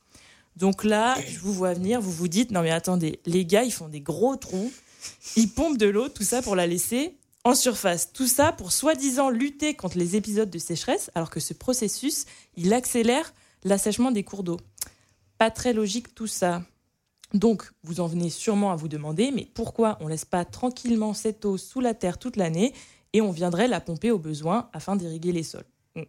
[0.58, 3.72] Donc là, je vous vois venir, vous vous dites, non mais attendez, les gars, ils
[3.72, 4.72] font des gros trous,
[5.36, 8.12] ils pompent de l'eau, tout ça pour la laisser en surface.
[8.12, 12.74] Tout ça pour soi-disant lutter contre les épisodes de sécheresse, alors que ce processus, il
[12.74, 14.58] accélère l'assèchement des cours d'eau.
[15.38, 16.64] Pas très logique tout ça.
[17.36, 21.46] Donc, vous en venez sûrement à vous demander, mais pourquoi on laisse pas tranquillement cette
[21.46, 22.74] eau sous la terre toute l'année
[23.14, 25.66] et on viendrait la pomper au besoin afin d'irriguer les sols?
[25.96, 26.04] Hmm.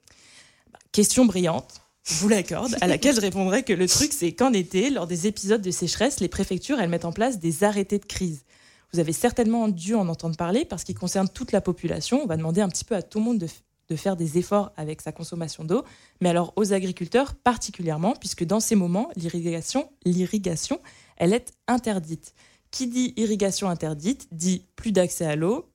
[0.72, 4.52] bah, Question brillante je vous l'accorde, à laquelle je répondrai que le truc, c'est qu'en
[4.52, 8.06] été, lors des épisodes de sécheresse, les préfectures, elles mettent en place des arrêtés de
[8.06, 8.44] crise.
[8.92, 12.22] Vous avez certainement dû en entendre parler parce qu'il concerne toute la population.
[12.22, 15.02] On va demander un petit peu à tout le monde de, faire des efforts avec
[15.02, 15.82] sa consommation d'eau,
[16.20, 20.80] mais alors aux agriculteurs particulièrement, puisque dans ces moments, l'irrigation, l'irrigation,
[21.16, 22.34] elle est interdite.
[22.70, 25.70] Qui dit irrigation interdite dit plus d'accès à l'eau,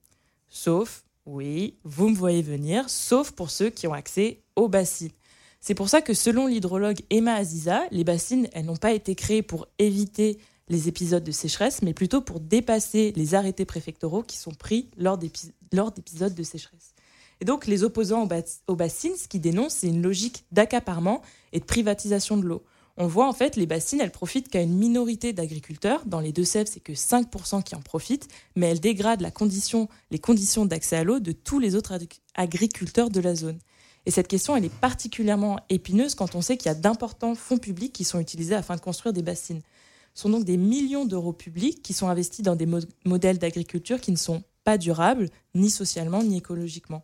[0.50, 5.12] sauf, oui, vous me voyez venir, sauf pour ceux qui ont accès aux bassines.
[5.66, 9.42] C'est pour ça que selon l'hydrologue Emma Aziza, les bassines, elles n'ont pas été créées
[9.42, 14.52] pour éviter les épisodes de sécheresse, mais plutôt pour dépasser les arrêtés préfectoraux qui sont
[14.52, 16.94] pris lors d'épisodes de sécheresse.
[17.40, 18.28] Et donc les opposants
[18.68, 21.22] aux bassines, ce qu'ils dénoncent, c'est une logique d'accaparement
[21.54, 22.66] et de privatisation de l'eau.
[22.98, 26.04] On voit en fait, les bassines, elles profitent qu'à une minorité d'agriculteurs.
[26.06, 30.98] Dans les Deux-Sèvres, c'est que 5% qui en profitent, mais elles dégradent les conditions d'accès
[30.98, 31.98] à l'eau de tous les autres
[32.36, 33.60] agriculteurs de la zone.
[34.06, 37.58] Et cette question, elle est particulièrement épineuse quand on sait qu'il y a d'importants fonds
[37.58, 39.62] publics qui sont utilisés afin de construire des bassines.
[40.14, 42.68] Ce sont donc des millions d'euros publics qui sont investis dans des
[43.06, 47.04] modèles d'agriculture qui ne sont pas durables, ni socialement, ni écologiquement.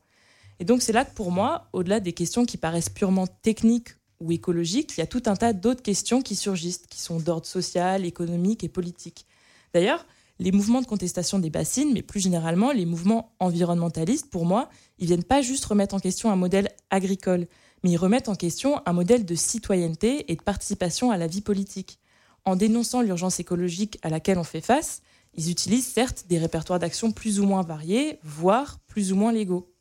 [0.60, 4.32] Et donc c'est là que pour moi, au-delà des questions qui paraissent purement techniques ou
[4.32, 8.06] écologiques, il y a tout un tas d'autres questions qui surgissent, qui sont d'ordre social,
[8.06, 9.26] économique et politique.
[9.74, 10.06] D'ailleurs,
[10.40, 15.08] les mouvements de contestation des bassines, mais plus généralement les mouvements environnementalistes, pour moi, ils
[15.08, 17.48] viennent pas juste remettre en question un modèle agricole,
[17.84, 21.42] mais ils remettent en question un modèle de citoyenneté et de participation à la vie
[21.42, 22.00] politique.
[22.46, 25.02] En dénonçant l'urgence écologique à laquelle on fait face,
[25.36, 29.72] ils utilisent certes des répertoires d'action plus ou moins variés, voire plus ou moins légaux.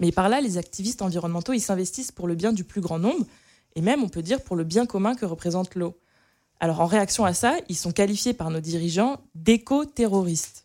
[0.00, 3.26] Mais par là, les activistes environnementaux, ils s'investissent pour le bien du plus grand nombre,
[3.76, 5.98] et même, on peut dire, pour le bien commun que représente l'eau.
[6.60, 10.64] Alors, en réaction à ça, ils sont qualifiés par nos dirigeants d'éco-terroristes.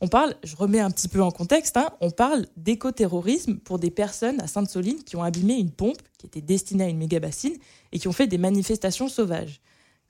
[0.00, 3.90] On parle, je remets un petit peu en contexte, hein, on parle d'éco-terrorisme pour des
[3.90, 7.56] personnes à Sainte-Soline qui ont abîmé une pompe qui était destinée à une méga bassine
[7.92, 9.60] et qui ont fait des manifestations sauvages.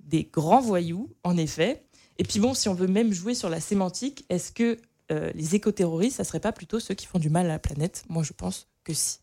[0.01, 1.85] Des grands voyous, en effet.
[2.19, 4.79] Et puis bon, si on veut même jouer sur la sémantique, est-ce que
[5.13, 8.05] euh, les éco-terroristes, ça serait pas plutôt ceux qui font du mal à la planète?
[8.09, 9.19] Moi, je pense que si.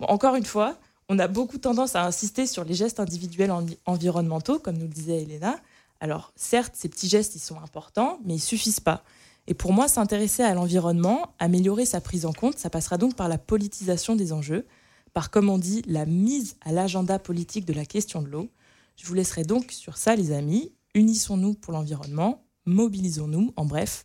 [0.00, 0.78] encore une fois,
[1.08, 3.52] on a beaucoup tendance à insister sur les gestes individuels
[3.86, 5.58] environnementaux, comme nous le disait Elena.
[6.00, 9.04] Alors, certes, ces petits gestes, ils sont importants, mais ils suffisent pas.
[9.46, 13.28] Et pour moi, s'intéresser à l'environnement, améliorer sa prise en compte, ça passera donc par
[13.28, 14.66] la politisation des enjeux,
[15.12, 18.48] par, comme on dit, la mise à l'agenda politique de la question de l'eau.
[18.96, 20.72] Je vous laisserai donc sur ça, les amis.
[20.94, 24.04] Unissons-nous pour l'environnement, mobilisons-nous, en bref,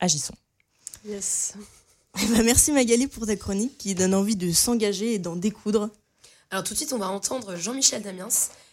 [0.00, 0.34] agissons.
[1.06, 1.54] Yes.
[2.22, 5.90] Eh ben, merci Magali pour ta chronique qui donne envie de s'engager et d'en découdre.
[6.54, 8.28] Alors tout de suite, on va entendre Jean-Michel Damiens,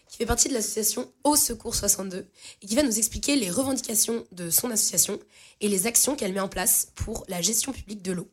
[0.08, 2.28] qui fait partie de l'association Au Secours 62,
[2.62, 5.18] et qui va nous expliquer les revendications de son association
[5.62, 8.28] et les actions qu'elle met en place pour la gestion publique de l'eau.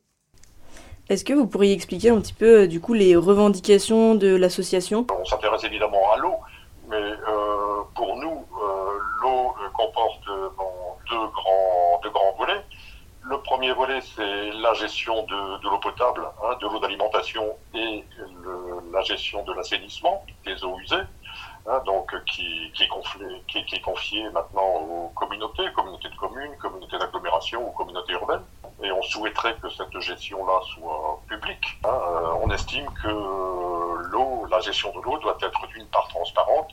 [1.08, 5.06] Est-ce que vous pourriez expliquer un petit peu euh, du coup les revendications de l'association?
[5.18, 6.34] On s'intéresse évidemment à l'eau,
[6.90, 11.87] mais euh, pour nous, euh, l'eau comporte deux, grands, deux grands volets.
[13.28, 18.02] Le premier volet, c'est la gestion de, l'eau potable, hein, de l'eau d'alimentation et
[18.90, 20.96] la gestion de l'assainissement des eaux usées,
[21.66, 28.14] hein, donc qui, est confiée maintenant aux communautés, communautés de communes, communautés d'agglomération ou communautés
[28.14, 28.44] urbaines.
[28.82, 31.78] Et on souhaiterait que cette gestion-là soit publique.
[31.84, 31.88] Hein.
[31.90, 33.08] Euh, on estime que
[34.10, 36.70] l'eau, la gestion de l'eau doit être d'une part transparente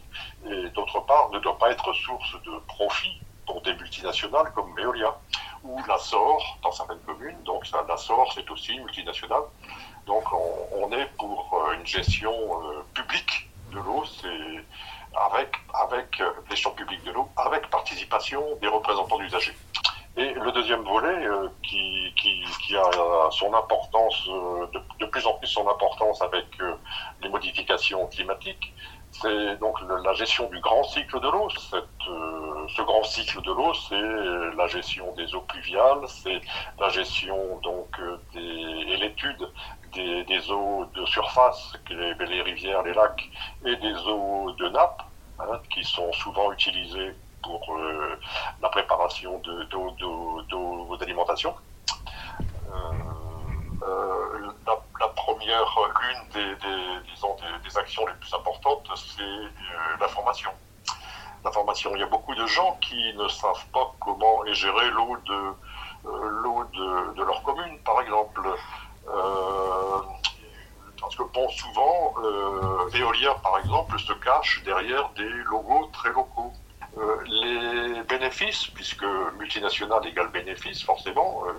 [0.50, 5.16] et d'autre part ne doit pas être source de profit pour des multinationales comme Veolia
[5.64, 7.42] ou la SOR dans certaines communes.
[7.44, 9.44] Donc la SOR, c'est aussi multinationale.
[10.06, 10.24] Donc
[10.72, 14.64] on, est pour euh, une gestion euh, publique de l'eau, c'est
[15.34, 19.56] avec, avec euh, publique de l'eau, avec participation des représentants d'usagers.
[20.18, 21.28] Et le deuxième volet,
[21.62, 24.28] qui, a son importance,
[25.00, 26.46] de, plus en plus son importance avec
[27.22, 28.74] les modifications climatiques,
[29.22, 31.48] c'est donc la gestion du grand cycle de l'eau.
[31.74, 36.42] Euh, ce grand cycle de l'eau, c'est la gestion des eaux pluviales, c'est
[36.80, 39.48] la gestion donc euh, des, et l'étude
[39.94, 43.30] des, eaux de surface, les, rivières, les lacs,
[43.66, 45.04] et des eaux de nappe,
[45.40, 48.20] hein, qui sont souvent utilisées pour euh,
[48.62, 51.54] la préparation d'eau d'alimentation.
[53.84, 54.25] Euh,
[55.46, 60.52] l'une des, des, des, actions les plus importantes, c'est euh, la formation.
[61.44, 61.92] La formation.
[61.96, 66.64] Il y a beaucoup de gens qui ne savent pas comment est de, euh, l'eau
[66.74, 68.42] de, de, leur commune, par exemple.
[69.08, 70.02] Euh,
[71.00, 76.52] parce que souvent, euh, Veolia, par exemple, se cache derrière des logos très locaux.
[76.98, 79.06] Euh, les bénéfices, puisque
[79.38, 81.52] multinational égale bénéfice, forcément, euh,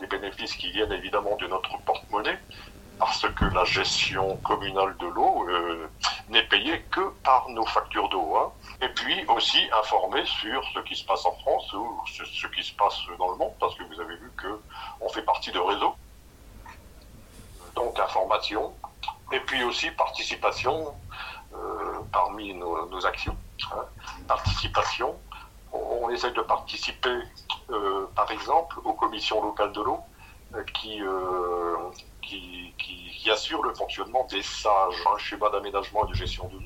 [0.00, 2.38] les bénéfices qui viennent évidemment de notre porte-monnaie,
[2.98, 5.88] parce que la gestion communale de l'eau euh,
[6.28, 8.36] n'est payée que par nos factures d'eau.
[8.36, 8.52] Hein.
[8.82, 12.74] Et puis aussi informer sur ce qui se passe en France ou ce, qui se
[12.74, 14.60] passe dans le monde, parce que vous avez vu que
[15.00, 15.94] on fait partie de réseaux.
[17.74, 18.72] Donc information,
[19.32, 20.94] et puis aussi participation
[21.54, 23.36] euh, parmi nos, actions.
[23.72, 23.84] Hein,
[24.28, 25.16] participation.
[25.72, 27.18] On, essaie de participer,
[27.70, 29.98] euh, par exemple, aux commissions locales de l'eau
[30.86, 31.90] euh,
[32.26, 32.74] qui,
[33.28, 36.58] euh, assurent le fonctionnement des sages, un schéma d'aménagement et de gestion de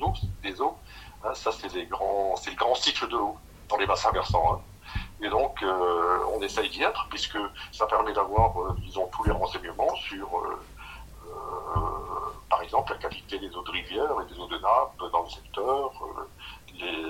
[0.43, 0.77] des eaux.
[1.23, 3.37] Hein, ça, c'est le grand cycle de l'eau
[3.69, 4.55] dans les bassins versants.
[4.55, 4.61] Hein.
[5.21, 5.63] Et donc,
[6.33, 7.37] on essaye d'y être, puisque
[7.71, 10.27] ça permet d'avoir, disons, tous les renseignements sur
[12.49, 15.29] par exemple, la qualité des eaux de rivière et des eaux de nappe dans le
[15.29, 15.91] secteur,
[16.73, 17.05] les,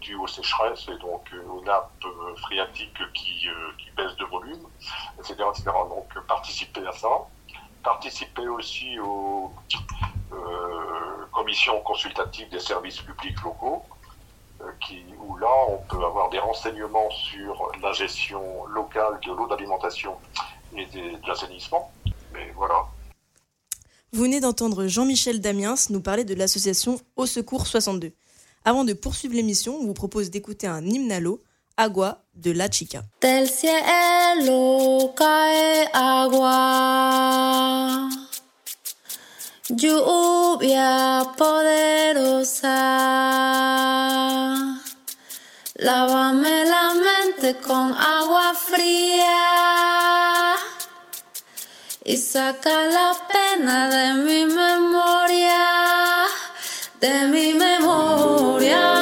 [0.00, 4.24] dus aux sécheresses et donc euh, aux nappes euh, phréatiques qui, euh, qui baissent de
[4.24, 4.66] volume,
[5.18, 5.64] etc., etc.
[5.88, 7.08] Donc participer à ça.
[7.82, 9.52] participer aussi aux
[11.32, 13.82] commissions consultatives des services publics locaux,
[14.86, 20.16] qui, où là, on peut avoir des renseignements sur la gestion locale de l'eau d'alimentation
[20.76, 21.90] et de l'assainissement.
[22.32, 22.86] Mais voilà.
[24.12, 28.12] Vous venez d'entendre Jean-Michel Damiens nous parler de l'association Au Secours 62.
[28.62, 31.38] Avant de poursuivre l'émission, on vous propose d'écouter un hymne
[31.78, 33.02] Agua de La Chica.
[33.22, 36.50] Del cielo cae agua,
[39.70, 42.68] lluvia poderosa.
[45.76, 49.24] Lávame la mente con agua fría
[52.04, 56.26] y saca la pena de mi memoria,
[57.00, 58.29] de mi memoria.
[58.70, 58.99] Eh,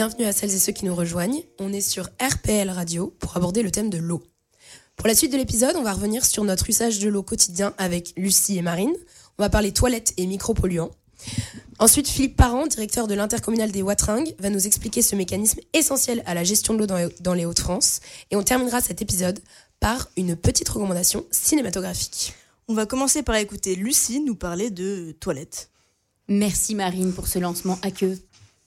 [0.00, 1.42] Bienvenue à celles et ceux qui nous rejoignent.
[1.58, 4.22] On est sur RPL Radio pour aborder le thème de l'eau.
[4.96, 8.14] Pour la suite de l'épisode, on va revenir sur notre usage de l'eau quotidien avec
[8.16, 8.94] Lucie et Marine.
[9.36, 10.90] On va parler toilettes et micropolluants.
[11.78, 16.32] Ensuite, Philippe Parent, directeur de l'intercommunal des Watringues, va nous expliquer ce mécanisme essentiel à
[16.32, 18.00] la gestion de l'eau dans les- dans les Hauts-de-France.
[18.30, 19.38] Et on terminera cet épisode
[19.80, 22.32] par une petite recommandation cinématographique.
[22.68, 25.68] On va commencer par écouter Lucie nous parler de toilettes.
[26.26, 28.16] Merci Marine pour ce lancement à queue.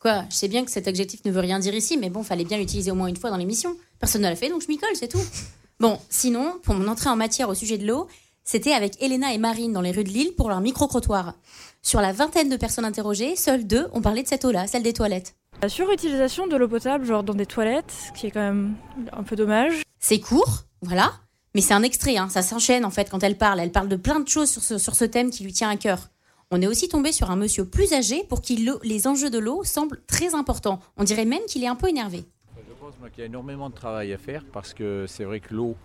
[0.03, 2.43] Quoi, je sais bien que cet adjectif ne veut rien dire ici, mais bon, fallait
[2.43, 3.77] bien l'utiliser au moins une fois dans l'émission.
[4.01, 5.21] Personne ne l'a fait, donc je m'y colle, c'est tout.
[5.79, 8.07] Bon, sinon, pour mon entrée en matière au sujet de l'eau,
[8.43, 11.33] c'était avec Elena et Marine dans les rues de Lille pour leur micro-trottoir.
[11.81, 14.93] Sur la vingtaine de personnes interrogées, seules deux ont parlé de cette eau-là, celle des
[14.93, 15.35] toilettes.
[15.61, 18.75] La surutilisation de l'eau potable, genre dans des toilettes, ce qui est quand même
[19.13, 19.83] un peu dommage.
[19.99, 21.13] C'est court, voilà,
[21.55, 23.59] mais c'est un extrait, hein, ça s'enchaîne en fait quand elle parle.
[23.59, 25.75] Elle parle de plein de choses sur ce, sur ce thème qui lui tient à
[25.75, 26.09] cœur.
[26.55, 29.63] On est aussi tombé sur un monsieur plus âgé pour qui les enjeux de l'eau
[29.63, 30.79] semblent très importants.
[30.97, 32.25] On dirait même qu'il est un peu énervé.
[32.55, 35.51] Je pense qu'il y a énormément de travail à faire parce que c'est vrai que
[35.51, 35.75] l'eau,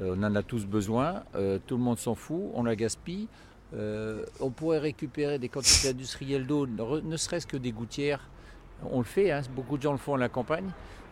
[0.00, 3.28] euh, on en a tous besoin, euh, tout le monde s'en fout, on la gaspille.
[3.74, 8.28] Euh, on pourrait récupérer des quantités industrielles d'eau, ne serait-ce que des gouttières.
[8.90, 10.68] On le fait, hein, beaucoup de gens le font à la campagne,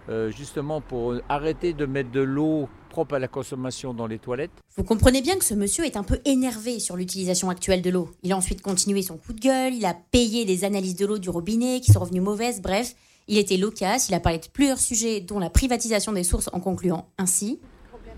[0.08, 4.50] euh, justement pour arrêter de mettre de l'eau propre à la consommation dans les toilettes.
[4.76, 8.10] Vous comprenez bien que ce monsieur est un peu énervé sur l'utilisation actuelle de l'eau.
[8.22, 11.18] Il a ensuite continué son coup de gueule, il a payé des analyses de l'eau
[11.18, 12.94] du robinet qui sont revenues mauvaises, bref,
[13.28, 16.60] il était loquace, il a parlé de plusieurs sujets dont la privatisation des sources en
[16.60, 17.58] concluant ainsi.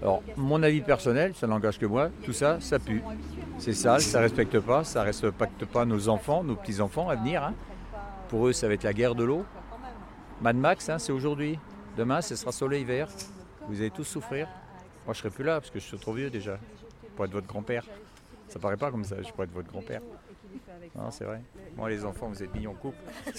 [0.01, 3.03] Alors, mon avis personnel, ça n'engage que moi, tout ça, ça pue.
[3.59, 7.43] C'est sale, ça respecte pas, ça respecte pas nos enfants, nos petits-enfants à venir.
[7.43, 7.55] hein.
[8.29, 9.45] Pour eux, ça va être la guerre de l'eau.
[10.41, 11.59] Mad Max, hein, c'est aujourd'hui.
[11.99, 13.09] Demain, ce sera soleil vert.
[13.69, 14.47] Vous allez tous souffrir.
[15.05, 16.57] Moi, je serai plus là parce que je suis trop vieux déjà
[17.17, 17.85] pour être votre grand-père.
[18.49, 20.01] Ça paraît pas comme ça, je pourrais être votre grand-père.
[20.95, 21.43] Non, c'est vrai.
[21.77, 22.97] Moi, les enfants, vous êtes mignons couple.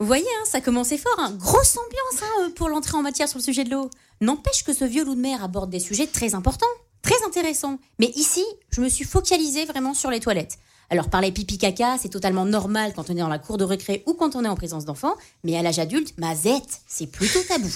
[0.00, 1.14] Vous voyez, hein, ça commençait fort.
[1.18, 1.36] Hein.
[1.38, 3.90] Grosse ambiance hein, euh, pour l'entrée en matière sur le sujet de l'eau.
[4.20, 6.66] N'empêche que ce vieux loup de mer aborde des sujets très importants,
[7.02, 7.78] très intéressants.
[8.00, 10.58] Mais ici, je me suis focalisée vraiment sur les toilettes.
[10.90, 14.02] Alors parler pipi caca, c'est totalement normal quand on est dans la cour de récré
[14.06, 17.72] ou quand on est en présence d'enfants, mais à l'âge adulte, mazette, c'est plutôt tabou.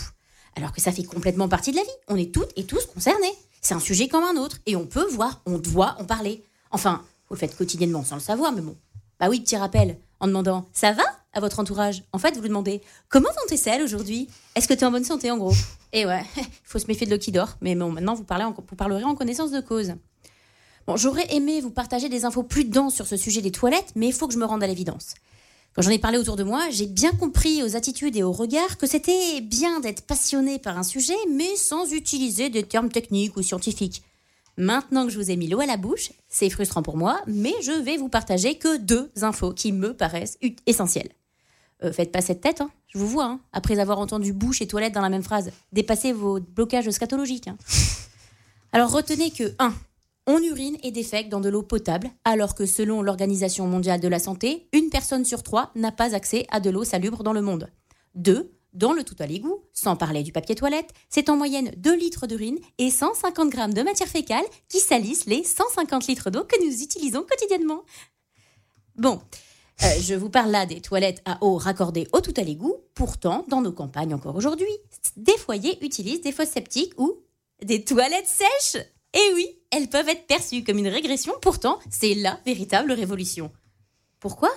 [0.57, 1.89] Alors que ça fait complètement partie de la vie.
[2.09, 3.33] On est toutes et tous concernés.
[3.61, 6.43] C'est un sujet comme un autre et on peut voir, on doit en parler.
[6.71, 8.77] Enfin, vous le faites quotidiennement sans le savoir, mais bon.
[9.21, 12.05] Bah oui, petit rappel, en demandant ça va à votre entourage?
[12.13, 14.29] En fait, vous lui demandez comment vont tes selles aujourd'hui?
[14.55, 15.55] Est-ce que tu es en bonne santé en gros?
[15.93, 18.45] Et ouais, il faut se méfier de l'eau qui dort, mais bon, maintenant vous, parlez
[18.45, 19.95] vous parlerez en connaissance de cause.
[20.97, 24.13] J'aurais aimé vous partager des infos plus denses sur ce sujet des toilettes, mais il
[24.13, 25.15] faut que je me rende à l'évidence.
[25.75, 28.79] Quand j'en ai parlé autour de moi, j'ai bien compris aux attitudes et aux regards
[28.79, 33.43] que c'était bien d'être passionné par un sujet, mais sans utiliser des termes techniques ou
[33.43, 34.03] scientifiques.
[34.57, 37.55] Maintenant que je vous ai mis l'eau à la bouche, c'est frustrant pour moi, mais
[37.63, 41.11] je vais vous partager que deux infos qui me paraissent essentielles.
[41.85, 42.71] Euh, faites pas cette tête, hein.
[42.89, 45.53] je vous vois, hein, après avoir entendu bouche et toilette dans la même phrase.
[45.73, 47.47] Dépassez vos blocages scatologiques.
[47.47, 47.57] hein.
[48.73, 49.73] Alors retenez que 1.
[50.31, 54.19] On urine et défèque dans de l'eau potable, alors que selon l'Organisation mondiale de la
[54.19, 57.71] santé, une personne sur trois n'a pas accès à de l'eau salubre dans le monde.
[58.15, 58.53] 2.
[58.75, 62.27] Dans le tout à l'égout, sans parler du papier toilette, c'est en moyenne 2 litres
[62.27, 66.83] d'urine et 150 grammes de matière fécale qui salissent les 150 litres d'eau que nous
[66.83, 67.81] utilisons quotidiennement.
[68.97, 69.23] Bon,
[69.83, 72.77] euh, je vous parle là des toilettes à eau raccordées au tout à l'égout.
[72.93, 74.77] Pourtant, dans nos campagnes encore aujourd'hui,
[75.17, 77.17] des foyers utilisent des fosses septiques ou
[77.65, 78.85] des toilettes sèches.
[79.15, 83.53] Et oui, elles peuvent être perçues comme une régression, pourtant, c'est la véritable révolution.
[84.21, 84.51] Pourquoi?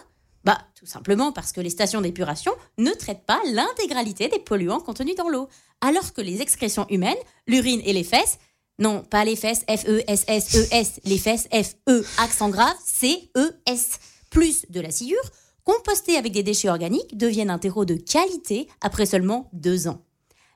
[0.43, 5.15] Bah, tout simplement parce que les stations d'épuration ne traitent pas l'intégralité des polluants contenus
[5.15, 5.49] dans l'eau,
[5.81, 8.39] alors que les excrétions humaines, l'urine et les fesses,
[8.79, 13.99] non, pas les fesses, F-E-S-S-E-S, les fesses F-E, accent grave, C-E-S,
[14.31, 15.21] plus de la sciure,
[15.63, 20.03] compostées avec des déchets organiques, deviennent un terreau de qualité après seulement deux ans.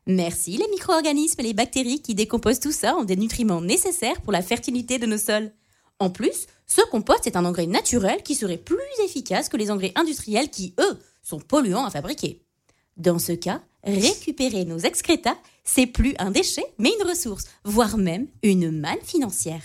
[0.08, 4.32] Merci les micro-organismes et les bactéries qui décomposent tout ça en des nutriments nécessaires pour
[4.32, 5.52] la fertilité de nos sols.
[5.98, 9.94] En plus, ce compost est un engrais naturel qui serait plus efficace que les engrais
[9.96, 12.44] industriels qui, eux, sont polluants à fabriquer.
[12.98, 18.28] Dans ce cas, récupérer nos excrétas, c'est plus un déchet, mais une ressource, voire même
[18.44, 19.63] une manne financière.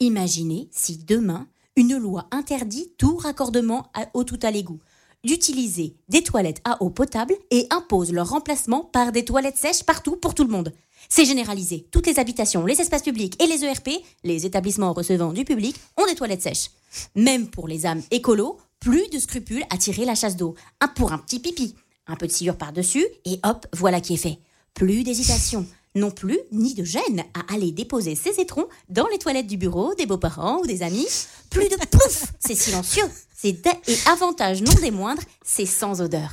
[0.00, 1.46] Imaginez si demain,
[1.76, 4.80] une loi interdit tout raccordement au tout à l'égout,
[5.24, 10.16] d'utiliser des toilettes à eau potable et impose leur remplacement par des toilettes sèches partout
[10.16, 10.72] pour tout le monde.
[11.08, 11.86] C'est généralisé.
[11.90, 13.90] Toutes les habitations, les espaces publics et les ERP,
[14.24, 16.70] les établissements recevant du public, ont des toilettes sèches.
[17.14, 20.54] Même pour les âmes écolos, plus de scrupules à tirer la chasse d'eau.
[20.80, 21.74] Un pour un petit pipi,
[22.06, 24.38] un peu de sciure par-dessus, et hop, voilà qui est fait.
[24.74, 29.46] Plus d'hésitation, non plus ni de gêne à aller déposer ses étrons dans les toilettes
[29.46, 31.06] du bureau des beaux-parents ou des amis.
[31.50, 33.08] Plus de pouf, c'est silencieux.
[33.36, 36.30] C'est et avantage non des moindres, c'est sans odeur.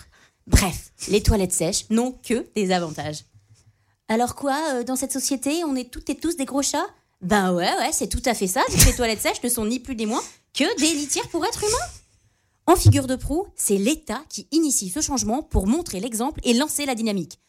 [0.48, 3.26] Bref, les toilettes sèches n'ont que des avantages.
[4.08, 6.88] Alors quoi, euh, dans cette société, on est toutes et tous des gros chats?
[7.22, 9.96] Ben ouais, ouais, c'est tout à fait ça, les toilettes sèches ne sont ni plus
[9.96, 11.92] ni moins que des litières pour êtres humains.
[12.66, 16.86] En figure de proue, c'est l'État qui initie ce changement pour montrer l'exemple et lancer
[16.86, 17.40] la dynamique.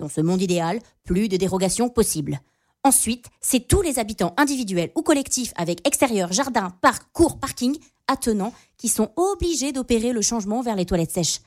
[0.00, 2.40] Dans ce monde idéal, plus de dérogations possibles.
[2.84, 7.76] Ensuite, c'est tous les habitants individuels ou collectifs avec extérieur, jardin, parc, cours, parking,
[8.08, 11.40] attenants, qui sont obligés d'opérer le changement vers les toilettes sèches.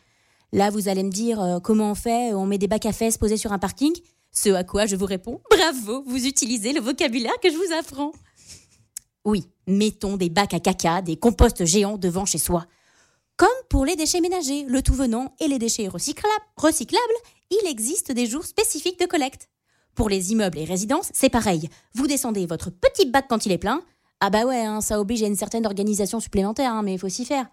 [0.52, 2.36] Là, vous allez me dire euh, comment on fait?
[2.36, 3.94] On met des bacs à fesses posés sur un parking?
[4.32, 8.12] Ce à quoi je vous réponds Bravo, vous utilisez le vocabulaire que je vous apprends.
[9.26, 12.68] Oui, mettons des bacs à caca, des composts géants devant chez soi.
[13.36, 17.16] Comme pour les déchets ménagers, le tout venant et les déchets recyclables,
[17.62, 19.50] il existe des jours spécifiques de collecte.
[19.96, 21.70] Pour les immeubles et résidences, c'est pareil.
[21.94, 23.82] Vous descendez votre petit bac quand il est plein.
[24.20, 27.10] Ah bah ouais, hein, ça oblige à une certaine organisation supplémentaire, hein, mais il faut
[27.10, 27.48] s'y faire.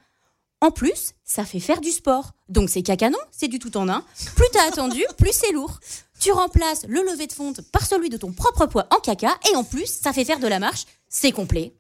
[0.63, 2.33] En plus, ça fait faire du sport.
[2.49, 4.05] Donc c'est cacanon, c'est du tout en un.
[4.37, 5.81] Plus t'as attendu, plus c'est lourd.
[6.19, 9.57] Tu remplaces le lever de fonte par celui de ton propre poids en caca, et
[9.57, 11.75] en plus, ça fait faire de la marche, c'est complet.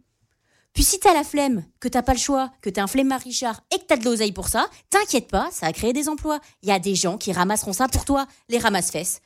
[0.73, 3.60] Puis si t'as la flemme, que t'as pas le choix, que t'es un flemmard Richard
[3.75, 6.40] et que t'as de l'oseille pour ça, t'inquiète pas, ça a créé des emplois.
[6.62, 9.21] Il y a des gens qui ramasseront ça pour toi, les ramasse-fesses.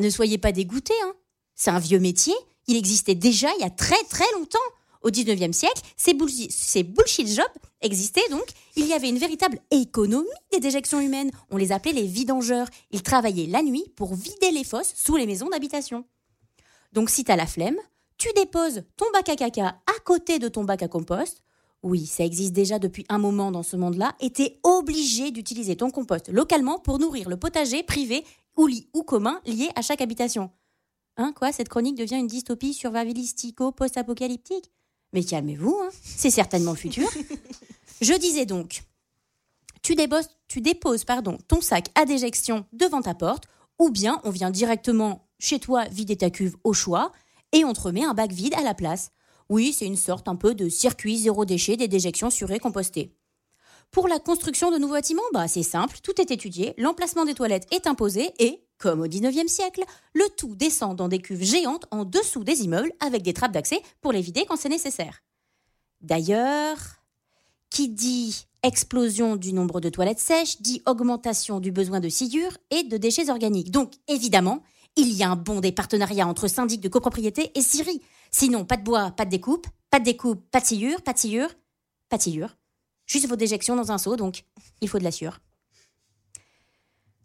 [0.00, 1.12] Ne soyez pas dégoûtés, hein.
[1.54, 2.34] C'est un vieux métier,
[2.66, 4.58] il existait déjà il y a très très longtemps.
[5.02, 7.44] Au 19e siècle, ces, bullshit- ces bullshit jobs
[7.80, 8.44] existaient donc.
[8.76, 11.30] Il y avait une véritable économie des déjections humaines.
[11.50, 12.68] On les appelait les vidangeurs.
[12.92, 16.04] Ils travaillaient la nuit pour vider les fosses sous les maisons d'habitation.
[16.92, 17.76] Donc si t'as la flemme,
[18.22, 21.42] tu déposes ton bac à caca à côté de ton bac à compost.
[21.82, 25.90] Oui, ça existe déjà depuis un moment dans ce monde-là, et t'es obligé d'utiliser ton
[25.90, 28.24] compost localement pour nourrir le potager privé
[28.56, 30.52] ou lit ou commun lié à chaque habitation.
[31.16, 34.70] Hein, quoi, cette chronique devient une dystopie survivalistico-post-apocalyptique
[35.12, 37.10] Mais calmez-vous, hein, c'est certainement le futur.
[38.00, 38.84] Je disais donc,
[39.82, 43.46] tu déposes, tu déposes pardon, ton sac à déjection devant ta porte,
[43.80, 47.10] ou bien on vient directement chez toi vider ta cuve au choix,
[47.52, 49.10] et on te remet un bac vide à la place.
[49.48, 53.14] Oui, c'est une sorte un peu de circuit zéro déchet des déjections surées compostées.
[53.90, 57.66] Pour la construction de nouveaux bâtiments, bah, c'est simple, tout est étudié, l'emplacement des toilettes
[57.70, 59.82] est imposé et, comme au 19e siècle,
[60.14, 63.82] le tout descend dans des cuves géantes en dessous des immeubles avec des trappes d'accès
[64.00, 65.22] pour les vider quand c'est nécessaire.
[66.00, 66.78] D'ailleurs,
[67.68, 72.84] qui dit explosion du nombre de toilettes sèches dit augmentation du besoin de sciure et
[72.84, 73.70] de déchets organiques.
[73.70, 74.62] Donc, évidemment,
[74.96, 78.02] il y a un bon des partenariats entre syndics de copropriété et scieries.
[78.30, 81.18] Sinon, pas de bois, pas de découpe, pas de découpe, pas de sciure, pas de
[81.18, 81.50] sciure,
[82.08, 82.56] pas de sciure.
[83.06, 84.44] Juste vos déjections dans un seau, donc
[84.80, 85.40] il faut de la sciure.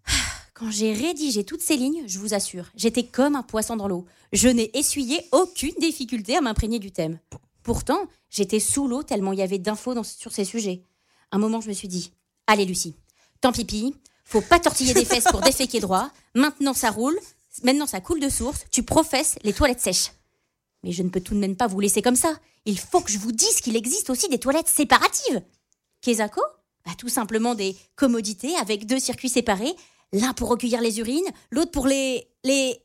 [0.54, 4.06] Quand j'ai rédigé toutes ces lignes, je vous assure, j'étais comme un poisson dans l'eau.
[4.34, 7.20] Je n'ai essuyé aucune difficulté à m'imprégner du thème.
[7.64, 10.84] Pourtant, j'étais sous l'eau tellement il y avait d'infos dans- sur ces sujets.
[11.32, 12.12] Un moment, je me suis dit
[12.48, 12.96] Allez, Lucie,
[13.42, 13.94] tant pipi,
[14.24, 16.10] faut pas tortiller des fesses pour déféquer droit.
[16.34, 17.18] Maintenant, ça roule.
[17.64, 18.66] Maintenant, ça coule de source.
[18.72, 20.12] Tu professes les toilettes sèches.
[20.84, 22.34] Mais je ne peux tout de même pas vous laisser comme ça.
[22.66, 25.42] Il faut que je vous dise qu'il existe aussi des toilettes séparatives.
[26.02, 26.42] Quesaco
[26.86, 29.76] bah, Tout simplement des commodités avec deux circuits séparés,
[30.14, 32.28] l'un pour recueillir les urines, l'autre pour les.
[32.44, 32.78] les.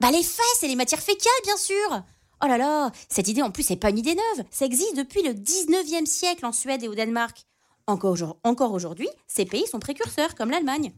[0.00, 2.02] bah, les fesses et les matières fécales, bien sûr
[2.42, 4.46] Oh là là, cette idée en plus, c'est pas une idée neuve.
[4.50, 7.44] Ça existe depuis le 19e siècle en Suède et au Danemark.
[7.86, 10.92] Encore, encore aujourd'hui, ces pays sont précurseurs, comme l'Allemagne.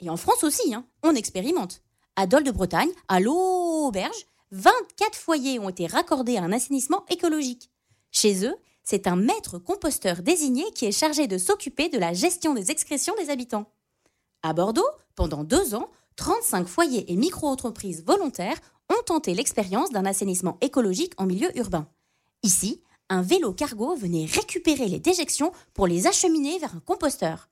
[0.00, 1.82] Et en France aussi, hein, on expérimente.
[2.18, 7.70] À Dole de Bretagne, à l'auberge, 24 foyers ont été raccordés à un assainissement écologique.
[8.10, 12.54] Chez eux, c'est un maître composteur désigné qui est chargé de s'occuper de la gestion
[12.54, 13.70] des excrétions des habitants.
[14.42, 20.56] À Bordeaux, pendant deux ans, 35 foyers et micro-entreprises volontaires ont tenté l'expérience d'un assainissement
[20.62, 21.86] écologique en milieu urbain.
[22.42, 27.50] Ici, un vélo cargo venait récupérer les déjections pour les acheminer vers un composteur.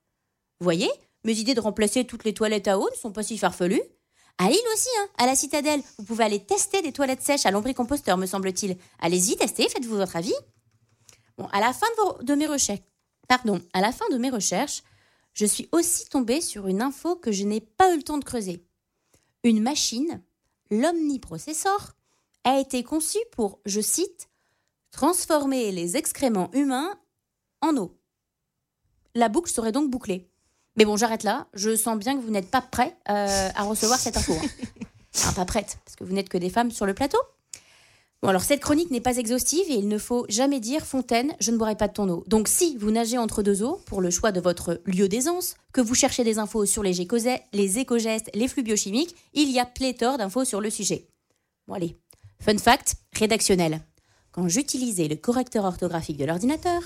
[0.59, 0.89] Voyez,
[1.23, 3.83] mes idées de remplacer toutes les toilettes à eau ne sont pas si farfelues.
[4.37, 7.51] À Lille aussi, hein, à la citadelle, vous pouvez aller tester des toilettes sèches à
[7.51, 8.77] lombricomposteur, me semble-t-il.
[8.99, 10.35] Allez-y, testez, faites-vous votre avis.
[11.37, 11.87] Bon, à la fin
[12.21, 12.81] de, mes recherches,
[13.27, 14.83] pardon, à la fin de mes recherches,
[15.33, 18.25] je suis aussi tombée sur une info que je n'ai pas eu le temps de
[18.25, 18.65] creuser.
[19.43, 20.21] Une machine,
[20.69, 21.93] l'omniprocessor,
[22.43, 24.29] a été conçue pour, je cite,
[24.91, 26.97] transformer les excréments humains
[27.61, 27.97] en eau.
[29.13, 30.29] La boucle serait donc bouclée.
[30.77, 31.47] Mais bon, j'arrête là.
[31.53, 34.33] Je sens bien que vous n'êtes pas prêts euh, à recevoir cette info.
[34.33, 34.47] hein.
[35.17, 37.17] Enfin, pas prête, parce que vous n'êtes que des femmes sur le plateau.
[38.21, 41.51] Bon, alors cette chronique n'est pas exhaustive et il ne faut jamais dire Fontaine, je
[41.51, 42.23] ne boirai pas de ton eau.
[42.27, 45.79] Donc si vous nagez entre deux eaux pour le choix de votre lieu d'aisance, que
[45.79, 46.93] vous cherchez des infos sur les,
[47.53, 51.07] les éco-gestes, les flux biochimiques, il y a pléthore d'infos sur le sujet.
[51.67, 51.95] Bon allez,
[52.41, 53.81] fun fact rédactionnel.
[54.31, 56.81] Quand j'utilisais le correcteur orthographique de l'ordinateur,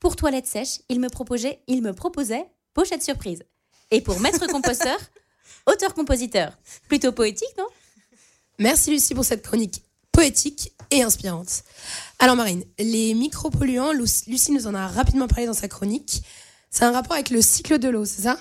[0.00, 2.46] pour toilette sèche, il me proposait, il me proposait
[2.78, 3.42] pochette surprise.
[3.90, 4.96] Et pour maître composteur,
[5.66, 6.56] auteur-compositeur.
[6.86, 7.66] Plutôt poétique, non?
[8.60, 11.64] Merci Lucie pour cette chronique poétique et inspirante.
[12.20, 16.22] Alors Marine, les micropolluants, Lu- Lucie nous en a rapidement parlé dans sa chronique.
[16.70, 18.38] C'est un rapport avec le cycle de l'eau, c'est ça?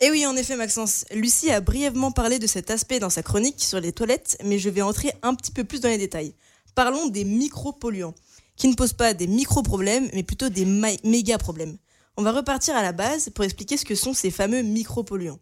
[0.00, 1.04] Et oui, en effet, Maxence.
[1.10, 4.70] Lucie a brièvement parlé de cet aspect dans sa chronique sur les toilettes, mais je
[4.70, 6.34] vais entrer un petit peu plus dans les détails.
[6.74, 8.14] Parlons des micropolluants,
[8.56, 10.64] qui ne posent pas des micro-problèmes, mais plutôt des
[11.04, 11.76] méga-problèmes.
[12.20, 15.38] On va repartir à la base pour expliquer ce que sont ces fameux micropolluants.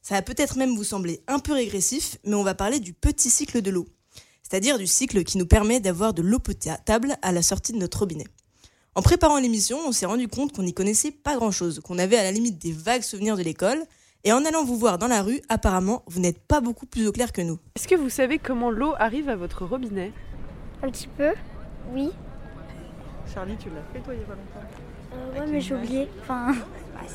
[0.00, 3.28] Ça va peut-être même vous sembler un peu régressif, mais on va parler du petit
[3.28, 3.84] cycle de l'eau,
[4.42, 7.98] c'est-à-dire du cycle qui nous permet d'avoir de l'eau potable à la sortie de notre
[7.98, 8.24] robinet.
[8.94, 12.22] En préparant l'émission, on s'est rendu compte qu'on n'y connaissait pas grand-chose, qu'on avait à
[12.22, 13.84] la limite des vagues souvenirs de l'école,
[14.24, 17.12] et en allant vous voir dans la rue, apparemment, vous n'êtes pas beaucoup plus au
[17.12, 17.58] clair que nous.
[17.76, 20.10] Est-ce que vous savez comment l'eau arrive à votre robinet?
[20.82, 21.34] Un petit peu,
[21.92, 22.08] oui.
[23.34, 24.83] Charlie, tu l'as fait toi il y a pas longtemps
[25.14, 26.08] Euh, ouais, mais j'ai oublié.
[26.22, 26.52] Enfin,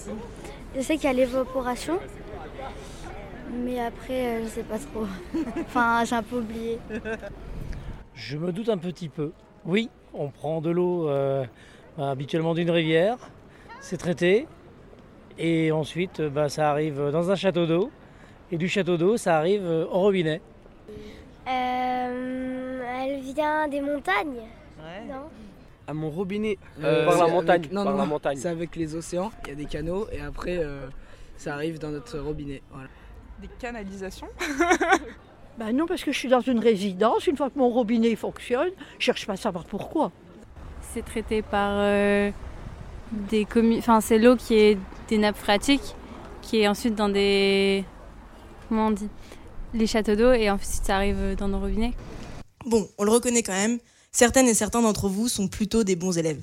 [0.75, 1.99] je sais qu'il y a l'évaporation,
[3.51, 5.05] mais après, euh, je sais pas trop.
[5.61, 6.79] enfin, j'ai un peu oublié.
[8.13, 9.31] Je me doute un petit peu.
[9.65, 11.45] Oui, on prend de l'eau euh,
[11.97, 13.17] habituellement d'une rivière,
[13.81, 14.47] c'est traité,
[15.37, 17.91] et ensuite bah, ça arrive dans un château d'eau,
[18.51, 20.41] et du château d'eau ça arrive euh, au robinet.
[21.47, 24.43] Euh, elle vient des montagnes
[25.07, 25.29] Non?
[25.89, 26.57] À mon robinet.
[26.83, 27.61] Euh, par la montagne.
[27.61, 28.37] avec- non, par non, la non, montagne.
[28.37, 30.87] C'est avec les océans, il y a des canaux et après euh,
[31.35, 32.61] ça arrive dans notre robinet.
[32.71, 32.87] Voilà.
[33.41, 34.27] Des canalisations
[35.57, 37.25] Ben non, parce que je suis dans une résidence.
[37.27, 38.69] Une fois que mon robinet fonctionne,
[38.99, 40.11] je cherche pas à savoir pourquoi.
[40.93, 42.29] C'est traité par euh,
[43.11, 43.79] des communes.
[43.79, 44.77] Enfin, c'est l'eau qui est
[45.09, 45.95] des nappes phréatiques,
[46.43, 47.83] qui est ensuite dans des.
[48.69, 49.09] Comment on dit
[49.73, 51.93] Les châteaux d'eau, et ensuite ça arrive dans nos robinets.
[52.65, 53.79] Bon, on le reconnaît quand même,
[54.11, 56.41] certaines et certains d'entre vous sont plutôt des bons élèves.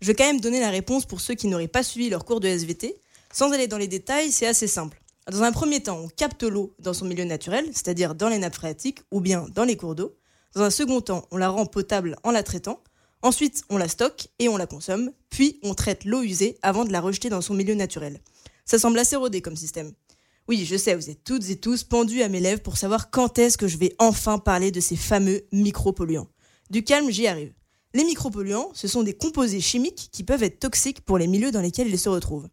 [0.00, 2.40] Je vais quand même donner la réponse pour ceux qui n'auraient pas suivi leur cours
[2.40, 2.96] de SVT.
[3.32, 5.00] Sans aller dans les détails, c'est assez simple.
[5.30, 8.54] Dans un premier temps, on capte l'eau dans son milieu naturel, c'est-à-dire dans les nappes
[8.54, 10.16] phréatiques ou bien dans les cours d'eau.
[10.54, 12.82] Dans un second temps, on la rend potable en la traitant.
[13.22, 15.12] Ensuite, on la stocke et on la consomme.
[15.28, 18.20] Puis, on traite l'eau usée avant de la rejeter dans son milieu naturel.
[18.64, 19.92] Ça semble assez rodé comme système.
[20.48, 23.38] Oui, je sais, vous êtes toutes et tous pendus à mes lèvres pour savoir quand
[23.38, 26.28] est-ce que je vais enfin parler de ces fameux micropolluants.
[26.70, 27.52] Du calme, j'y arrive.
[27.94, 31.60] Les micropolluants, ce sont des composés chimiques qui peuvent être toxiques pour les milieux dans
[31.60, 32.48] lesquels ils se retrouvent.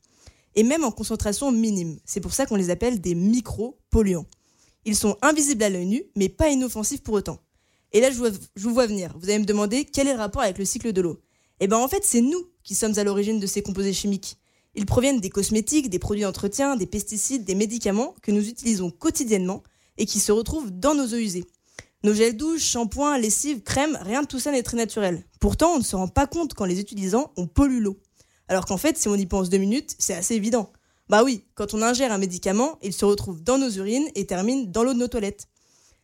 [0.55, 1.99] Et même en concentration minime.
[2.03, 4.25] C'est pour ça qu'on les appelle des micropolluants.
[4.85, 7.37] Ils sont invisibles à l'œil nu, mais pas inoffensifs pour autant.
[7.91, 9.15] Et là, je vous, je vous vois venir.
[9.19, 11.21] Vous allez me demander quel est le rapport avec le cycle de l'eau?
[11.59, 14.37] Eh bien, en fait, c'est nous qui sommes à l'origine de ces composés chimiques.
[14.73, 19.61] Ils proviennent des cosmétiques, des produits d'entretien, des pesticides, des médicaments que nous utilisons quotidiennement
[19.97, 21.45] et qui se retrouvent dans nos eaux usées.
[22.03, 25.23] Nos gels douche, shampoings, lessives, crèmes, rien de tout ça n'est très naturel.
[25.39, 27.97] Pourtant, on ne se rend pas compte qu'en les utilisant, on pollue l'eau.
[28.47, 30.71] Alors qu'en fait, si on y pense deux minutes, c'est assez évident.
[31.09, 34.71] Bah oui, quand on ingère un médicament, il se retrouve dans nos urines et termine
[34.71, 35.47] dans l'eau de nos toilettes.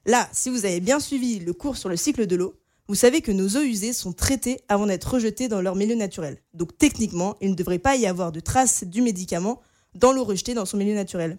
[0.06, 2.56] Là, si vous avez bien suivi le cours sur le cycle de l'eau,
[2.88, 6.42] vous savez que nos eaux usées sont traitées avant d'être rejetées dans leur milieu naturel.
[6.54, 9.62] Donc techniquement, il ne devrait pas y avoir de traces du médicament
[9.96, 11.38] dans l'eau rejetée dans son milieu naturel.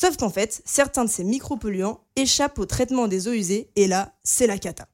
[0.00, 4.14] Sauf qu'en fait, certains de ces micropolluants échappent au traitement des eaux usées et là,
[4.24, 4.88] c'est la cata.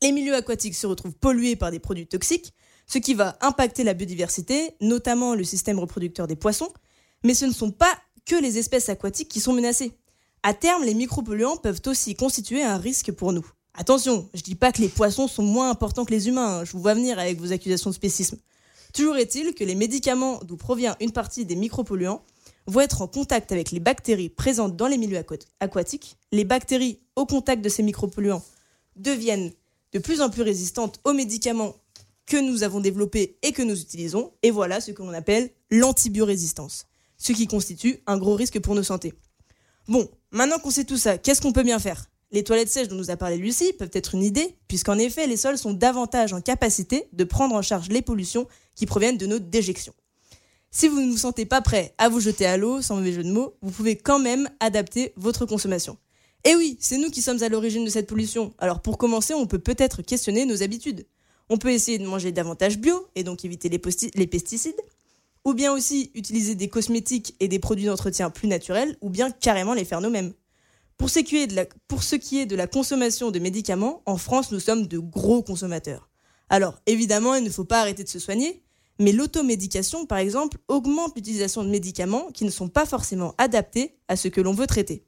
[0.00, 2.54] Les milieux aquatiques se retrouvent pollués par des produits toxiques,
[2.86, 6.72] ce qui va impacter la biodiversité, notamment le système reproducteur des poissons,
[7.24, 7.92] mais ce ne sont pas
[8.26, 9.90] que les espèces aquatiques qui sont menacées.
[10.44, 13.46] À terme, les micropolluants peuvent aussi constituer un risque pour nous.
[13.74, 16.70] Attention, je dis pas que les poissons sont moins importants que les humains, hein, je
[16.70, 18.38] vous vois venir avec vos accusations de spécisme.
[18.94, 22.22] Toujours est-il que les médicaments d'où provient une partie des micropolluants
[22.68, 25.22] vont être en contact avec les bactéries présentes dans les milieux
[25.60, 26.16] aquatiques.
[26.32, 28.44] Les bactéries au contact de ces micropolluants
[28.96, 29.50] deviennent
[29.92, 31.74] de plus en plus résistantes aux médicaments
[32.26, 34.32] que nous avons développés et que nous utilisons.
[34.42, 38.82] Et voilà ce que l'on appelle l'antibiorésistance, ce qui constitue un gros risque pour nos
[38.82, 39.14] santé.
[39.88, 42.04] Bon, maintenant qu'on sait tout ça, qu'est-ce qu'on peut bien faire?
[42.30, 45.38] Les toilettes sèches dont nous a parlé Lucie peuvent être une idée, puisqu'en effet, les
[45.38, 49.38] sols sont davantage en capacité de prendre en charge les pollutions qui proviennent de nos
[49.38, 49.94] déjections.
[50.70, 53.24] Si vous ne vous sentez pas prêt à vous jeter à l'eau, sans mauvais jeu
[53.24, 55.96] de mots, vous pouvez quand même adapter votre consommation.
[56.44, 58.52] Et oui, c'est nous qui sommes à l'origine de cette pollution.
[58.58, 61.06] Alors pour commencer, on peut peut-être questionner nos habitudes.
[61.48, 63.78] On peut essayer de manger davantage bio et donc éviter les,
[64.26, 64.80] pesticides,
[65.46, 69.72] ou bien aussi utiliser des cosmétiques et des produits d'entretien plus naturels, ou bien carrément
[69.72, 70.34] les faire nous-mêmes.
[70.98, 75.42] Pour ce qui est de la consommation de médicaments, en France, nous sommes de gros
[75.42, 76.10] consommateurs.
[76.50, 78.62] Alors, évidemment, il ne faut pas arrêter de se soigner,
[78.98, 84.16] mais l'automédication, par exemple, augmente l'utilisation de médicaments qui ne sont pas forcément adaptés à
[84.16, 85.04] ce que l'on veut traiter.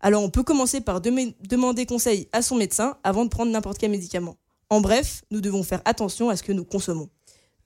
[0.00, 3.90] Alors, on peut commencer par demander conseil à son médecin avant de prendre n'importe quel
[3.90, 4.36] médicament.
[4.70, 7.08] En bref, nous devons faire attention à ce que nous consommons.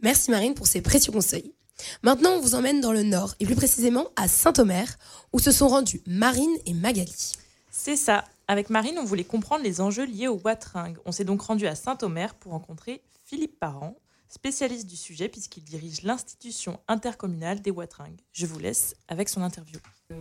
[0.01, 1.55] Merci Marine pour ces précieux conseils.
[2.03, 4.87] Maintenant, on vous emmène dans le nord, et plus précisément à Saint-Omer,
[5.33, 7.33] où se sont rendus Marine et Magali.
[7.71, 8.25] C'est ça.
[8.49, 10.97] Avec Marine, on voulait comprendre les enjeux liés au watring.
[11.07, 13.97] On s'est donc rendu à Saint-Omer pour rencontrer Philippe Parent,
[14.33, 18.17] spécialiste du sujet puisqu'il dirige l'institution intercommunale des watring.
[18.33, 19.79] Je vous laisse avec son interview.
[20.11, 20.15] Euh,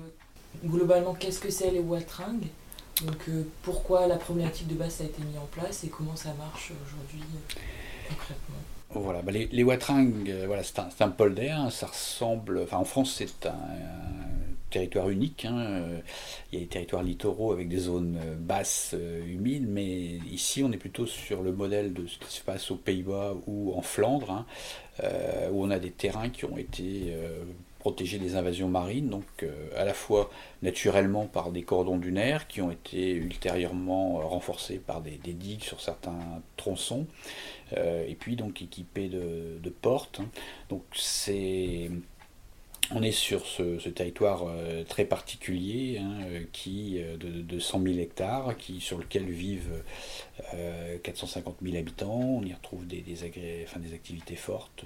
[0.65, 2.41] globalement, qu'est-ce que c'est les watring
[3.03, 6.33] Donc euh, pourquoi la problématique de base a été mise en place et comment ça
[6.33, 7.59] marche aujourd'hui euh,
[8.09, 8.55] concrètement?
[8.93, 13.45] Voilà, bah, les, les watring, voilà, c'est un, polder, hein, ça ressemble, en France c'est
[13.45, 13.53] un,
[14.71, 15.45] territoire unique.
[15.45, 15.99] Hein, euh,
[16.51, 19.85] il y a des territoires littoraux avec des zones euh, basses, euh, humides, mais
[20.31, 23.73] ici on est plutôt sur le modèle de ce qui se passe aux Pays-Bas ou
[23.75, 24.45] en Flandre, hein,
[25.51, 27.15] où on a des terrains qui ont été
[27.79, 29.25] protégés des invasions marines, donc
[29.75, 30.29] à la fois
[30.61, 36.19] naturellement par des cordons dunaires qui ont été ultérieurement renforcés par des, digues sur certains
[36.55, 37.07] tronçons,
[37.77, 40.19] et puis donc équipés de, portes.
[40.19, 40.29] Hein.
[40.69, 41.89] Donc c'est
[42.93, 47.99] on est sur ce, territoire euh, très particulier, hein, euh, qui euh, de, 100 000
[47.99, 49.83] hectares, qui, sur lequel vivent
[51.03, 52.19] 450 000 habitants.
[52.19, 53.03] On y retrouve des,
[53.93, 54.85] activités fortes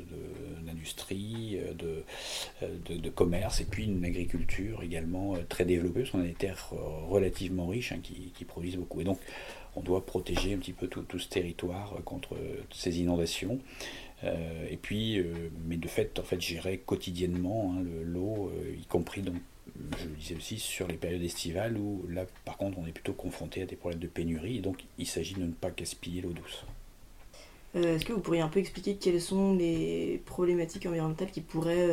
[0.65, 6.71] d'industrie, de, commerce, et puis une agriculture également très développée, parce qu'on a des terres
[7.07, 9.01] relativement riches hein, qui, produisent beaucoup.
[9.01, 9.19] Et donc,
[9.77, 12.35] on doit protéger un petit peu tout ce territoire contre
[12.71, 13.59] ces inondations.
[14.23, 18.85] Euh, et puis, euh, mais de fait, en fait, j'irai quotidiennement hein, l'eau, euh, y
[18.85, 19.35] compris donc
[19.99, 23.11] je le disais aussi, sur les périodes estivales où là, par contre, on est plutôt
[23.11, 24.57] confronté à des problèmes de pénurie.
[24.57, 26.65] Et donc, il s'agit de ne pas gaspiller l'eau douce.
[27.75, 31.89] Euh, Est-ce que vous pourriez un peu expliquer quelles sont les problématiques environnementales qui pourraient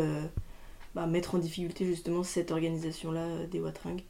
[0.94, 4.04] bah, mettre en difficulté justement cette organisation-là des Watringues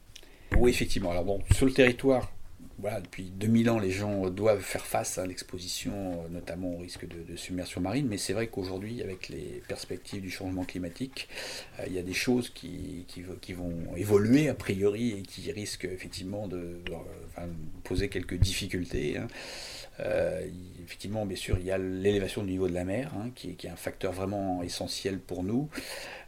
[0.57, 1.09] Oui, effectivement.
[1.09, 2.31] Alors bon, sur le territoire,
[2.79, 7.07] voilà, depuis 2000 ans, les gens doivent faire face à l'exposition, euh, notamment au risque
[7.07, 8.07] de, submersion marine.
[8.07, 11.27] Mais c'est vrai qu'aujourd'hui, avec les perspectives du changement climatique,
[11.79, 15.85] euh, il y a des choses qui, qui, vont évoluer a priori et qui risquent
[15.85, 16.81] effectivement de,
[17.29, 17.47] enfin,
[17.83, 19.17] poser quelques difficultés.
[19.17, 19.27] hein.
[19.99, 20.47] Euh,
[20.83, 23.65] effectivement, bien sûr, il y a l'élévation du niveau de la mer, hein, qui, est-
[23.65, 25.69] un facteur vraiment essentiel pour nous.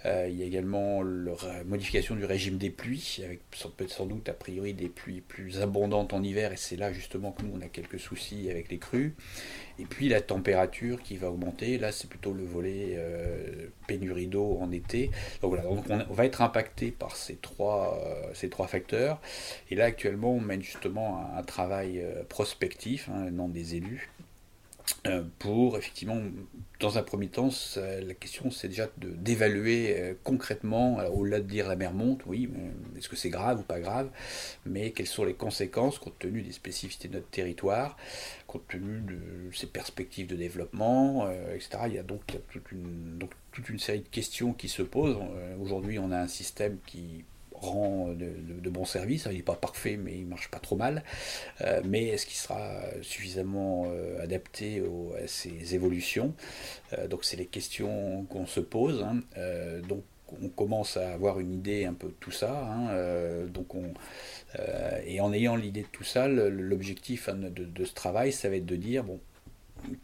[0.06, 4.30] Euh, il y a également la modification du régime des pluies, avec sans- sans doute
[4.30, 7.62] a priori des pluies plus abondantes en hiver, et c'est là justement que nous on
[7.62, 9.16] a quelques soucis avec les crues.
[9.78, 14.58] Et puis la température qui va augmenter, là c'est plutôt le volet euh, pénurie d'eau
[14.62, 15.12] en été.
[15.42, 19.20] Donc voilà, on, va être impacté par ces trois, euh, ces trois facteurs.
[19.70, 24.10] Et là actuellement on mène justement un, travail euh, prospectif, hein, des élus,
[25.40, 26.20] pour effectivement,
[26.80, 31.76] dans un premier temps, la question c'est déjà d'évaluer euh, concrètement, au-delà de dire la
[31.76, 32.50] mer monte, oui,
[32.98, 34.10] est-ce que c'est grave ou pas grave,
[34.66, 37.98] mais quelles sont les conséquences compte tenu des spécificités de notre territoire,
[38.48, 41.84] compte tenu de ses perspectives de développement, euh, etc.
[41.88, 45.18] Il y a donc, toute, une, donc toute une série de questions qui se posent.
[45.18, 47.26] Euh, Aujourd'hui, on a un système qui
[47.74, 49.28] de, de- de bons services.
[49.32, 51.04] Il n'est pas parfait, mais il marche pas trop mal.
[51.62, 54.82] Euh, mais est-ce qu'il sera suffisamment euh, adapté
[55.24, 56.34] à ces évolutions?
[56.94, 59.04] Euh, Donc, c'est les questions qu'on se pose.
[59.04, 59.22] hein.
[59.38, 60.04] Euh, donc,
[60.42, 62.52] on commence à avoir une idée un peu de tout ça.
[62.66, 62.90] hein.
[62.92, 63.94] Euh, donc, on,
[64.60, 68.56] euh, et en ayant l'idée de tout ça, l'objectif hein, de, ce travail, ça va
[68.58, 69.20] être de dire bon,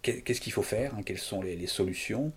[0.01, 2.31] qu'est- qu'est-ce qu'il faut faire, hein, quelles sont les solutions?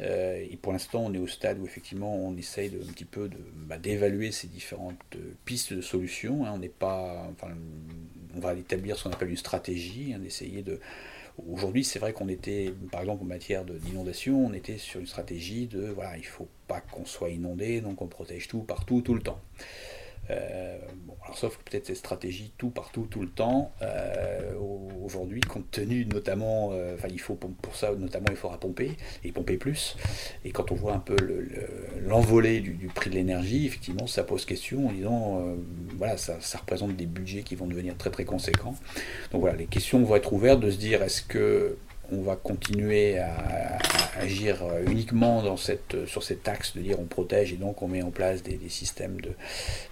[0.00, 3.28] Euh, et pour l'instant, on est au stade où effectivement on essaye un petit peu
[3.54, 6.46] bah, d'évaluer ces différentes euh, pistes de solutions.
[6.46, 6.52] hein.
[6.54, 7.48] On n'est pas, enfin,
[8.34, 10.20] on va établir ce qu'on appelle une stratégie, hein,
[10.64, 10.80] de.
[11.48, 15.66] Aujourd'hui, c'est vrai qu'on était, par exemple, en matière d'inondation, on était sur une stratégie
[15.66, 19.22] de, voilà, il faut pas qu'on soit inondé, donc on protège tout partout, tout le
[19.22, 19.40] temps.
[20.30, 25.40] Euh, bon, sauf que peut-être cette stratégie tout partout tout le temps euh, au- aujourd'hui
[25.40, 29.56] compte tenu notamment euh, enfin il faut pour ça notamment il faudra pomper et pomper
[29.56, 29.96] plus.
[30.44, 31.68] Et quand on voit un peu le- le-
[32.06, 35.42] l'envolée du, prix de l'énergie effectivement ça pose question en disant
[35.96, 38.76] voilà ça, ça représente des budgets qui vont devenir très très conséquents.
[39.32, 41.76] Donc voilà les questions vont être ouvertes de se dire est-ce que
[42.12, 43.28] on va continuer à,
[44.16, 47.82] à agir euh, uniquement dans cette, sur cet axe de dire on protège et donc
[47.82, 49.30] on met en place des, des systèmes de.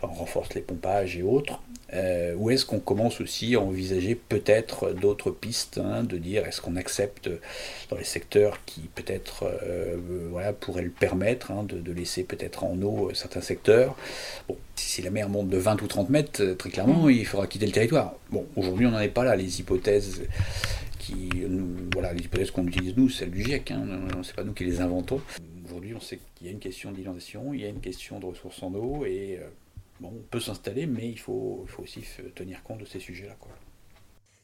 [0.03, 1.61] on renforce les pompages et autres.
[1.95, 6.61] Euh, ou est-ce qu'on commence aussi à envisager peut-être d'autres pistes, hein, de dire est-ce
[6.61, 7.31] qu'on accepte
[7.89, 9.97] dans les secteurs qui peut-être euh,
[10.31, 13.97] voilà, pourraient le permettre, hein, de, de laisser peut-être en eau euh, certains secteurs.
[14.49, 17.11] Bon, si la mer monte de 20 ou 30 mètres, euh, très clairement, Mm.
[17.11, 18.13] il faudra quitter le territoire.
[18.31, 19.35] Bon, aujourd'hui on n'en est pas là.
[19.35, 20.21] Les hypothèses
[21.09, 21.31] qui,
[21.93, 23.87] voilà, les hypothèses qu'on utilise nous, celles du GIEC, hein,
[24.23, 25.21] c'est pas nous qui les inventons.
[25.65, 28.27] Aujourd'hui, on sait qu'il y a une question d'inondation, il y a une question de
[28.27, 29.49] ressources en eau, et euh,
[30.01, 32.03] bon, on peut s'installer, mais il faut, faut aussi
[32.35, 33.37] tenir compte de ces sujets-là.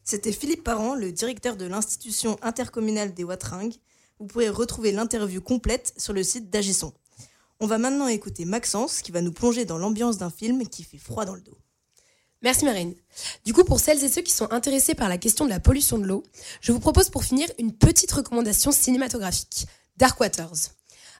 [0.05, 3.75] C'était Philippe Parent, le directeur de l'institution intercommunale des Watringues.
[4.19, 6.93] Vous pourrez retrouver l'interview complète sur le site d'Agisson.
[7.61, 10.99] On va maintenant écouter Maxence qui va nous plonger dans l'ambiance d'un film qui fait
[10.99, 11.57] froid dans le dos.
[12.45, 12.95] Merci Marine.
[13.47, 15.97] Du coup, pour celles et ceux qui sont intéressés par la question de la pollution
[15.97, 16.23] de l'eau,
[16.61, 19.67] je vous propose pour finir une petite recommandation cinématographique,
[19.97, 20.73] Dark Waters.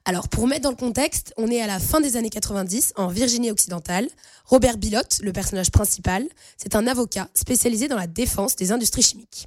[0.05, 3.07] Alors, pour mettre dans le contexte, on est à la fin des années 90 en
[3.07, 4.07] Virginie occidentale.
[4.45, 9.47] Robert Bilott, le personnage principal, c'est un avocat spécialisé dans la défense des industries chimiques.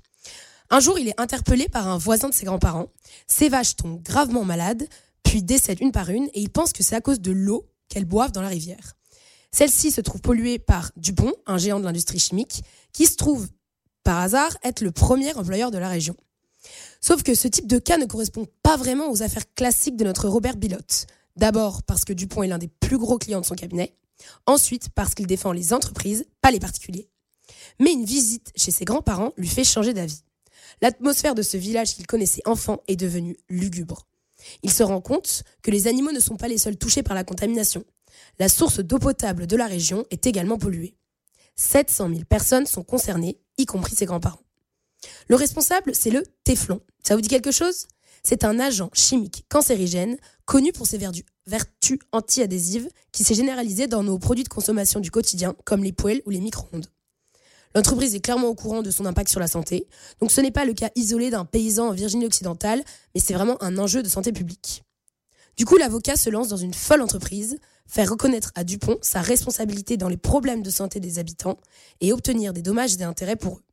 [0.71, 2.87] Un jour, il est interpellé par un voisin de ses grands-parents.
[3.27, 4.87] Ses vaches tombent gravement malades,
[5.21, 8.05] puis décèdent une par une, et il pense que c'est à cause de l'eau qu'elles
[8.05, 8.96] boivent dans la rivière.
[9.51, 13.47] Celle-ci se trouve polluée par Dupont, un géant de l'industrie chimique, qui se trouve
[14.03, 16.15] par hasard être le premier employeur de la région.
[17.01, 20.27] Sauf que ce type de cas ne correspond pas vraiment aux affaires classiques de notre
[20.27, 21.07] Robert Bilott.
[21.35, 23.95] D'abord parce que Dupont est l'un des plus gros clients de son cabinet.
[24.45, 27.09] Ensuite parce qu'il défend les entreprises, pas les particuliers.
[27.79, 30.23] Mais une visite chez ses grands-parents lui fait changer d'avis.
[30.81, 34.07] L'atmosphère de ce village qu'il connaissait enfant est devenue lugubre.
[34.63, 37.23] Il se rend compte que les animaux ne sont pas les seuls touchés par la
[37.23, 37.83] contamination.
[38.39, 40.95] La source d'eau potable de la région est également polluée.
[41.55, 44.43] 700 000 personnes sont concernées, y compris ses grands-parents.
[45.27, 46.81] Le responsable, c'est le téflon.
[47.01, 47.87] Ça vous dit quelque chose?
[48.21, 54.19] C'est un agent chimique cancérigène connu pour ses vertus, anti-adhésives qui s'est généralisé dans nos
[54.19, 56.87] produits de consommation du quotidien, comme les poêles ou les micro-ondes.
[57.73, 59.87] L'entreprise est clairement au courant de son impact sur la santé,
[60.19, 62.83] donc ce n'est pas le cas isolé d'un paysan en Virginie occidentale,
[63.15, 64.83] mais c'est vraiment un enjeu de santé publique.
[65.57, 69.97] Du coup, l'avocat se lance dans une folle entreprise, faire reconnaître à Dupont sa responsabilité
[69.97, 71.57] dans les problèmes de santé des habitants
[72.01, 73.63] et obtenir des dommages et intérêts pour eux.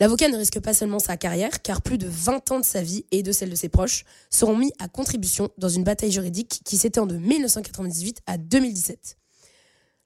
[0.00, 3.06] L'avocat ne risque pas seulement sa carrière, car plus de 20 ans de sa vie
[3.12, 6.76] et de celle de ses proches seront mis à contribution dans une bataille juridique qui
[6.76, 9.16] s'étend de 1998 à 2017.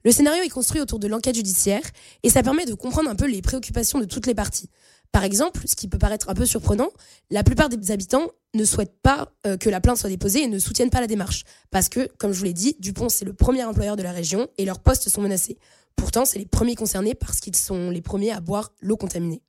[0.05, 1.81] Le scénario est construit autour de l'enquête judiciaire
[2.23, 4.69] et ça permet de comprendre un peu les préoccupations de toutes les parties.
[5.11, 6.89] Par exemple, ce qui peut paraître un peu surprenant,
[7.31, 10.59] la plupart des habitants ne souhaitent pas euh, que la plainte soit déposée et ne
[10.59, 11.43] soutiennent pas la démarche.
[11.71, 14.47] Parce que, comme je vous l'ai dit, Dupont, c'est le premier employeur de la région
[14.57, 15.57] et leurs postes sont menacés.
[15.95, 19.41] Pourtant, c'est les premiers concernés parce qu'ils sont les premiers à boire l'eau contaminée.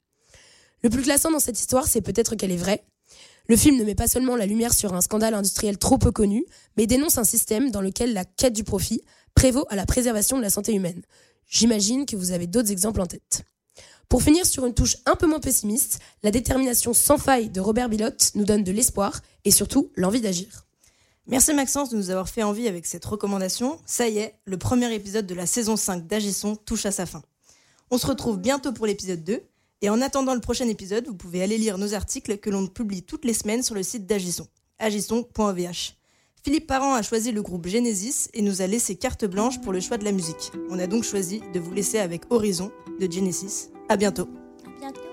[0.82, 2.84] Le plus classant dans cette histoire, c'est peut-être qu'elle est vraie.
[3.46, 6.46] Le film ne met pas seulement la lumière sur un scandale industriel trop peu connu,
[6.76, 9.02] mais dénonce un système dans lequel la quête du profit
[9.34, 11.02] prévaut à la préservation de la santé humaine.
[11.46, 13.44] J'imagine que vous avez d'autres exemples en tête.
[14.10, 17.88] Pour finir sur une touche un peu moins pessimiste, la détermination sans faille de Robert
[17.88, 20.66] Bilotte nous donne de l'espoir et surtout l'envie d'agir.
[21.28, 23.78] Merci Maxence de nous avoir fait envie avec cette recommandation.
[23.86, 27.22] Ça y est, le premier épisode de la saison 5 d'Agisson touche à sa fin.
[27.92, 29.44] On se retrouve bientôt pour l'épisode 2.
[29.82, 33.04] Et en attendant le prochain épisode, vous pouvez aller lire nos articles que l'on publie
[33.04, 34.48] toutes les semaines sur le site d'Agisson,
[34.80, 35.94] agisson.vh.
[36.42, 39.78] Philippe Parent a choisi le groupe Genesis et nous a laissé carte blanche pour le
[39.78, 40.50] choix de la musique.
[40.68, 43.70] On a donc choisi de vous laisser avec Horizon de Genesis.
[43.90, 44.28] À bientôt.
[44.78, 45.09] Bientôt.